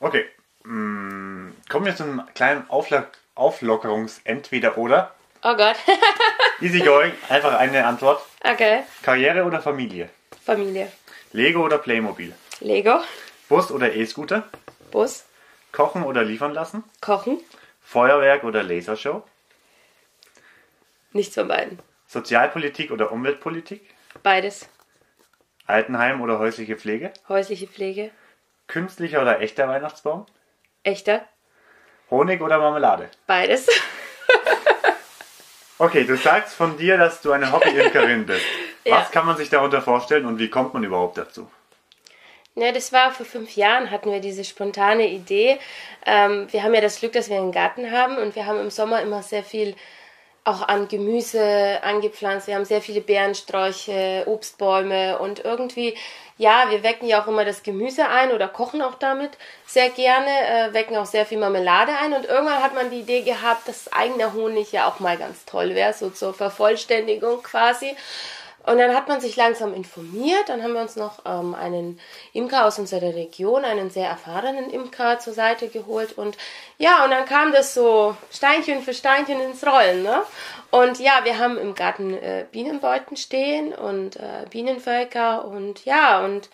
Okay. 0.00 0.24
Hm, 0.64 1.54
kommen 1.68 1.86
wir 1.86 1.96
zu 1.96 2.04
einem 2.04 2.22
kleinen 2.34 2.68
Aufla 2.70 3.06
Auflockerungs-Entweder-Oder. 3.34 5.14
Oh 5.42 5.54
Gott. 5.54 5.76
Easy 6.60 6.80
going. 6.80 7.12
Einfach 7.28 7.54
eine 7.58 7.84
Antwort. 7.84 8.22
Okay. 8.42 8.84
Karriere 9.02 9.44
oder 9.44 9.60
Familie? 9.60 10.08
Familie. 10.44 10.90
Lego 11.32 11.62
oder 11.62 11.76
Playmobil? 11.76 12.32
Lego. 12.60 13.00
Bus 13.48 13.70
oder 13.70 13.92
E-Scooter? 13.94 14.44
Bus. 14.90 15.24
Kochen 15.72 16.04
oder 16.04 16.22
liefern 16.24 16.52
lassen? 16.54 16.84
Kochen. 17.00 17.40
Feuerwerk 17.80 18.44
oder 18.44 18.62
Lasershow? 18.62 19.22
Nichts 21.12 21.34
von 21.34 21.48
beiden. 21.48 21.78
Sozialpolitik 22.06 22.90
oder 22.90 23.12
Umweltpolitik? 23.12 23.94
Beides. 24.22 24.68
Altenheim 25.66 26.20
oder 26.20 26.38
häusliche 26.38 26.76
Pflege? 26.76 27.12
Häusliche 27.28 27.66
Pflege. 27.66 28.10
Künstlicher 28.68 29.22
oder 29.22 29.40
echter 29.40 29.68
Weihnachtsbaum? 29.68 30.26
Echter. 30.82 31.24
Honig 32.10 32.40
oder 32.40 32.58
Marmelade? 32.58 33.10
Beides. 33.26 33.68
Okay, 35.78 36.04
du 36.04 36.16
sagst 36.16 36.54
von 36.54 36.78
dir, 36.78 36.96
dass 36.96 37.20
du 37.20 37.32
eine 37.32 37.52
Hobby-Imkerin 37.52 38.24
bist. 38.24 38.44
Ja. 38.84 38.96
Was 39.00 39.10
kann 39.10 39.26
man 39.26 39.36
sich 39.36 39.50
darunter 39.50 39.82
vorstellen 39.82 40.24
und 40.24 40.38
wie 40.38 40.48
kommt 40.48 40.72
man 40.72 40.82
überhaupt 40.84 41.18
dazu? 41.18 41.50
Ja, 42.58 42.72
das 42.72 42.90
war 42.90 43.12
vor 43.12 43.26
fünf 43.26 43.54
Jahren, 43.54 43.90
hatten 43.90 44.10
wir 44.10 44.20
diese 44.20 44.42
spontane 44.42 45.08
Idee. 45.08 45.58
Ähm, 46.06 46.50
wir 46.50 46.62
haben 46.62 46.72
ja 46.74 46.80
das 46.80 47.00
Glück, 47.00 47.12
dass 47.12 47.28
wir 47.28 47.36
einen 47.36 47.52
Garten 47.52 47.90
haben 47.90 48.16
und 48.16 48.34
wir 48.34 48.46
haben 48.46 48.58
im 48.58 48.70
Sommer 48.70 49.02
immer 49.02 49.22
sehr 49.22 49.44
viel 49.44 49.74
auch 50.44 50.66
an 50.66 50.88
Gemüse 50.88 51.80
angepflanzt. 51.82 52.46
Wir 52.46 52.54
haben 52.54 52.64
sehr 52.64 52.80
viele 52.80 53.02
Beerensträuche, 53.02 54.22
Obstbäume 54.26 55.18
und 55.18 55.44
irgendwie, 55.44 55.96
ja, 56.38 56.70
wir 56.70 56.82
wecken 56.82 57.06
ja 57.06 57.22
auch 57.22 57.26
immer 57.26 57.44
das 57.44 57.62
Gemüse 57.62 58.08
ein 58.08 58.32
oder 58.32 58.48
kochen 58.48 58.80
auch 58.80 58.94
damit 58.94 59.32
sehr 59.66 59.90
gerne, 59.90 60.26
äh, 60.26 60.72
wecken 60.72 60.96
auch 60.96 61.06
sehr 61.06 61.26
viel 61.26 61.38
Marmelade 61.38 61.92
ein 62.00 62.14
und 62.14 62.24
irgendwann 62.24 62.62
hat 62.62 62.74
man 62.74 62.90
die 62.90 63.00
Idee 63.00 63.20
gehabt, 63.22 63.68
dass 63.68 63.92
eigener 63.92 64.32
Honig 64.32 64.72
ja 64.72 64.88
auch 64.88 64.98
mal 64.98 65.18
ganz 65.18 65.44
toll 65.44 65.74
wäre, 65.74 65.92
so 65.92 66.08
zur 66.08 66.32
Vervollständigung 66.32 67.42
quasi. 67.42 67.94
Und 68.66 68.78
dann 68.78 68.94
hat 68.94 69.06
man 69.06 69.20
sich 69.20 69.36
langsam 69.36 69.72
informiert. 69.72 70.48
Dann 70.48 70.62
haben 70.62 70.72
wir 70.72 70.80
uns 70.80 70.96
noch 70.96 71.20
ähm, 71.24 71.54
einen 71.54 72.00
Imker 72.32 72.66
aus 72.66 72.80
unserer 72.80 73.14
Region, 73.14 73.64
einen 73.64 73.90
sehr 73.90 74.08
erfahrenen 74.08 74.70
Imker 74.70 75.20
zur 75.20 75.34
Seite 75.34 75.68
geholt. 75.68 76.18
Und 76.18 76.36
ja, 76.76 77.04
und 77.04 77.12
dann 77.12 77.26
kam 77.26 77.52
das 77.52 77.74
so 77.74 78.16
Steinchen 78.32 78.82
für 78.82 78.92
Steinchen 78.92 79.40
ins 79.40 79.64
Rollen. 79.64 80.02
Ne? 80.02 80.20
Und 80.72 80.98
ja, 80.98 81.20
wir 81.22 81.38
haben 81.38 81.58
im 81.58 81.76
Garten 81.76 82.14
äh, 82.14 82.44
Bienenbeuten 82.50 83.16
stehen 83.16 83.72
und 83.72 84.16
äh, 84.16 84.46
Bienenvölker 84.50 85.44
und 85.44 85.84
ja, 85.84 86.24
und 86.24 86.50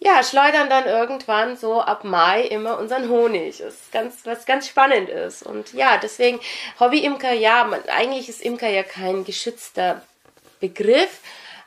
ja, 0.00 0.24
schleudern 0.24 0.68
dann 0.68 0.86
irgendwann 0.86 1.56
so 1.56 1.80
ab 1.80 2.02
Mai 2.02 2.42
immer 2.42 2.78
unseren 2.78 3.08
Honig. 3.08 3.58
Das 3.58 3.74
ist 3.74 3.92
ganz, 3.92 4.26
was 4.26 4.44
ganz 4.46 4.66
spannend 4.66 5.08
ist. 5.08 5.44
Und 5.44 5.72
ja, 5.72 5.98
deswegen 5.98 6.40
Hobby-Imker, 6.80 7.32
ja, 7.32 7.62
man, 7.62 7.80
eigentlich 7.88 8.28
ist 8.28 8.42
Imker 8.42 8.68
ja 8.68 8.82
kein 8.82 9.24
geschützter 9.24 10.02
Begriff. 10.62 11.20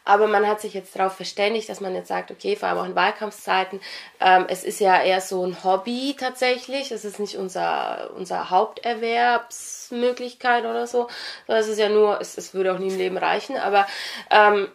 Aber 0.08 0.28
man 0.28 0.48
hat 0.48 0.62
sich 0.62 0.76
jetzt 0.76 0.96
darauf 0.96 1.16
verständigt, 1.16 1.68
dass 1.68 1.82
man 1.82 1.96
jetzt 1.96 2.10
sagt, 2.10 2.30
okay, 2.30 2.56
vor 2.56 2.70
allem 2.70 2.78
auch 2.78 2.86
in 2.86 2.94
Wahlkampfzeiten, 2.94 3.82
ähm, 4.20 4.46
es 4.48 4.64
ist 4.64 4.80
ja 4.80 5.02
eher 5.02 5.20
so 5.20 5.44
ein 5.44 5.64
Hobby 5.64 6.16
tatsächlich. 6.18 6.92
Es 6.92 7.06
ist 7.06 7.20
nicht 7.20 7.38
unser, 7.38 8.12
unser 8.16 8.52
Haupterwerbsmöglichkeit 8.52 10.66
oder 10.66 10.86
so. 10.86 11.08
Es 11.48 11.68
ist 11.68 11.80
ja 11.80 11.90
nur, 11.90 12.22
es, 12.22 12.38
es 12.38 12.54
würde 12.54 12.74
auch 12.74 12.80
nie 12.80 12.90
im 12.90 13.00
Leben 13.00 13.18
reichen. 13.18 13.58
Aber 13.58 13.88
ähm, 14.30 14.68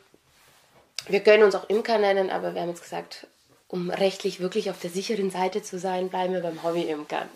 wir 1.07 1.21
können 1.21 1.45
uns 1.45 1.55
auch 1.55 1.69
Imker 1.69 1.99
nennen, 1.99 2.31
aber 2.31 2.55
wir 2.55 2.63
haben 2.63 2.71
jetzt 2.71 2.83
gesagt, 2.83 3.29
um 3.69 3.89
rechtlich 3.89 4.41
wirklich 4.41 4.69
auf 4.69 4.81
der 4.81 4.91
sicheren 4.91 5.31
Seite 5.31 5.63
zu 5.63 5.79
sein, 5.79 6.09
bleiben 6.09 6.35
wir 6.35 6.41
beim 6.41 6.65
Hobby-Imkern. 6.65 7.29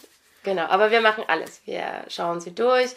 Genau, 0.42 0.64
aber 0.64 0.90
wir 0.90 1.00
machen 1.00 1.22
alles. 1.28 1.60
Wir 1.64 2.04
schauen 2.08 2.40
sie 2.40 2.52
durch. 2.54 2.90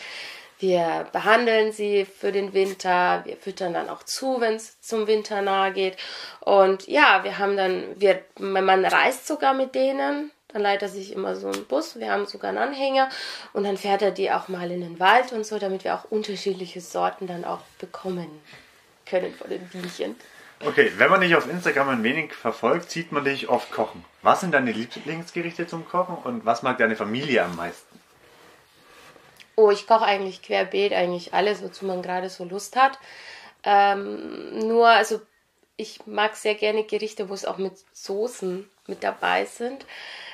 Wir 0.59 1.07
behandeln 1.11 1.71
sie 1.71 2.05
für 2.05 2.31
den 2.31 2.53
Winter, 2.53 3.21
wir 3.25 3.37
füttern 3.37 3.73
dann 3.73 3.89
auch 3.89 4.03
zu, 4.03 4.41
wenn 4.41 4.55
es 4.55 4.81
zum 4.81 5.05
Winter 5.05 5.41
nahe 5.41 5.71
geht. 5.71 5.97
Und 6.39 6.87
ja, 6.87 7.23
wir 7.23 7.37
haben 7.37 7.55
dann, 7.55 7.83
wir, 7.95 8.21
man 8.39 8.83
reist 8.85 9.27
sogar 9.27 9.53
mit 9.53 9.75
denen, 9.75 10.31
dann 10.47 10.61
leitet 10.61 10.83
er 10.83 10.89
sich 10.89 11.11
immer 11.11 11.35
so 11.35 11.47
einen 11.47 11.65
Bus, 11.65 11.99
wir 11.99 12.11
haben 12.11 12.25
sogar 12.25 12.49
einen 12.49 12.57
Anhänger 12.57 13.09
und 13.53 13.65
dann 13.65 13.77
fährt 13.77 14.01
er 14.01 14.11
die 14.11 14.31
auch 14.31 14.47
mal 14.47 14.71
in 14.71 14.81
den 14.81 14.99
Wald 14.99 15.31
und 15.31 15.45
so, 15.45 15.59
damit 15.59 15.83
wir 15.83 15.93
auch 15.93 16.05
unterschiedliche 16.05 16.81
Sorten 16.81 17.27
dann 17.27 17.45
auch 17.45 17.61
bekommen 17.79 18.29
können 19.05 19.33
von 19.33 19.49
den 19.49 19.67
Bienchen. 19.67 20.15
Okay, 20.65 20.91
wenn 20.97 21.11
man 21.11 21.21
dich 21.21 21.35
auf 21.35 21.47
Instagram 21.47 21.89
ein 21.89 22.03
wenig 22.03 22.33
verfolgt, 22.33 22.89
sieht 22.89 23.11
man 23.11 23.23
dich 23.23 23.47
oft 23.47 23.71
kochen. 23.71 24.03
Was 24.23 24.41
sind 24.41 24.53
deine 24.53 24.71
Lieblingsgerichte 24.71 25.67
zum 25.67 25.87
Kochen 25.87 26.15
und 26.15 26.45
was 26.45 26.63
mag 26.63 26.79
deine 26.79 26.95
Familie 26.95 27.43
am 27.43 27.55
meisten? 27.55 27.86
Oh, 29.57 29.71
ich 29.71 29.87
koche 29.87 30.05
eigentlich 30.05 30.41
querbeet, 30.43 30.93
eigentlich 30.93 31.33
alles, 31.33 31.63
wozu 31.63 31.85
man 31.85 32.01
gerade 32.03 32.29
so 32.29 32.45
Lust 32.45 32.75
hat. 32.77 32.99
Ähm, 33.63 34.59
nur, 34.67 34.87
also 34.89 35.21
ich 35.77 36.05
mag 36.07 36.35
sehr 36.35 36.55
gerne 36.55 36.83
Gerichte, 36.85 37.29
wo 37.29 37.33
es 37.35 37.45
auch 37.45 37.57
mit 37.57 37.73
Soßen 37.93 38.69
mit 38.87 39.03
dabei 39.03 39.45
sind. 39.45 39.85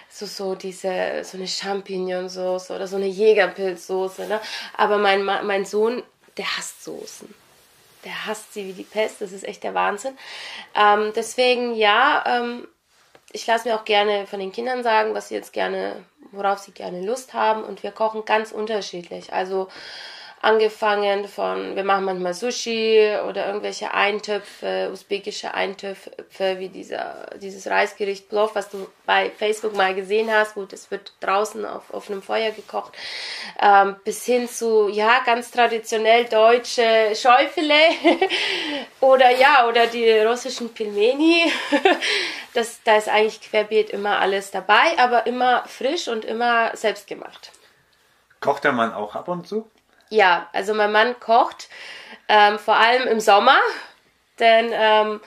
So, 0.09 0.25
so 0.27 0.55
diese, 0.55 1.23
so 1.25 1.37
eine 1.37 1.47
Champignonsauce 1.47 2.71
oder 2.71 2.87
so 2.87 2.97
eine 2.97 3.07
Jägerpilzsoße, 3.07 4.27
ne? 4.27 4.41
Aber 4.77 4.97
mein, 4.99 5.23
mein 5.23 5.65
Sohn, 5.65 6.03
der 6.37 6.57
hasst 6.57 6.83
Soßen. 6.83 7.33
der 8.05 8.25
hasst 8.27 8.53
sie 8.53 8.67
wie 8.67 8.73
die 8.73 8.83
Pest. 8.83 9.21
Das 9.21 9.31
ist 9.31 9.43
echt 9.45 9.63
der 9.63 9.73
Wahnsinn. 9.73 10.17
Ähm, 10.75 11.13
deswegen, 11.15 11.75
ja, 11.75 12.23
ähm, 12.27 12.67
ich 13.33 13.45
lasse 13.47 13.67
mir 13.67 13.75
auch 13.75 13.83
gerne 13.83 14.27
von 14.27 14.39
den 14.39 14.51
Kindern 14.51 14.83
sagen, 14.83 15.13
was 15.13 15.27
sie 15.27 15.35
jetzt 15.35 15.51
gerne, 15.51 16.05
worauf 16.31 16.59
sie 16.59 16.71
gerne 16.71 17.05
Lust 17.05 17.33
haben. 17.33 17.63
Und 17.63 17.83
wir 17.83 17.91
kochen 17.91 18.25
ganz 18.25 18.51
unterschiedlich. 18.51 19.33
Also 19.33 19.67
angefangen 20.43 21.25
von, 21.29 21.77
wir 21.77 21.85
machen 21.85 22.03
manchmal 22.03 22.33
Sushi 22.33 23.15
oder 23.29 23.47
irgendwelche 23.47 23.93
Eintöpfe, 23.93 24.89
usbekische 24.91 25.53
Eintöpfe, 25.53 26.59
wie 26.59 26.67
dieser, 26.67 27.29
dieses 27.41 27.65
Reisgericht 27.67 28.27
Plov, 28.27 28.53
was 28.53 28.69
du 28.69 28.89
bei 29.05 29.29
Facebook 29.29 29.73
mal 29.73 29.95
gesehen 29.95 30.29
hast. 30.29 30.55
Gut, 30.55 30.73
es 30.73 30.91
wird 30.91 31.13
draußen 31.21 31.65
auf 31.65 31.93
offenem 31.93 32.21
Feuer 32.21 32.51
gekocht. 32.51 32.91
Ähm, 33.61 33.95
bis 34.03 34.25
hin 34.25 34.49
zu, 34.49 34.89
ja, 34.89 35.21
ganz 35.25 35.49
traditionell 35.49 36.25
deutsche 36.25 37.15
Schäufele 37.15 37.79
oder 38.99 39.31
ja, 39.31 39.65
oder 39.69 39.87
die 39.87 40.11
russischen 40.11 40.73
Pilmeni. 40.73 41.53
das, 42.53 42.83
da 42.83 42.97
ist 42.97 43.07
eigentlich 43.07 43.39
querbeet 43.39 43.91
immer 43.91 44.19
alles 44.19 44.51
dabei, 44.51 44.97
aber 44.97 45.25
immer 45.25 45.63
frisch 45.67 46.09
und 46.09 46.25
immer 46.25 46.75
selbstgemacht. 46.75 47.53
Kocht 48.41 48.65
der 48.65 48.73
Mann 48.73 48.93
auch 48.93 49.15
ab 49.15 49.29
und 49.29 49.47
zu? 49.47 49.69
Ja, 50.13 50.47
also 50.53 50.75
mein 50.75 50.91
Mann 50.91 51.19
kocht 51.19 51.69
ähm, 52.27 52.59
vor 52.59 52.75
allem 52.75 53.07
im 53.07 53.19
Sommer, 53.19 53.57
denn 54.37 54.69
ähm, 54.71 55.21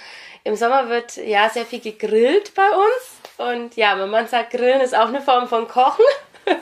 im 0.44 0.54
Sommer 0.54 0.88
wird 0.88 1.16
ja 1.16 1.50
sehr 1.50 1.66
viel 1.66 1.80
gegrillt 1.80 2.54
bei 2.54 2.68
uns. 2.70 3.20
Und 3.36 3.74
ja, 3.74 3.96
mein 3.96 4.10
Mann 4.10 4.28
sagt, 4.28 4.52
Grillen 4.52 4.80
ist 4.80 4.94
auch 4.94 5.08
eine 5.08 5.20
Form 5.20 5.48
von 5.48 5.66
Kochen. 5.66 6.04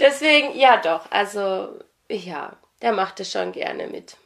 Deswegen, 0.00 0.58
ja 0.58 0.78
doch, 0.78 1.08
also 1.12 1.78
ja, 2.08 2.56
der 2.82 2.92
macht 2.92 3.20
es 3.20 3.30
schon 3.30 3.52
gerne 3.52 3.86
mit. 3.86 4.16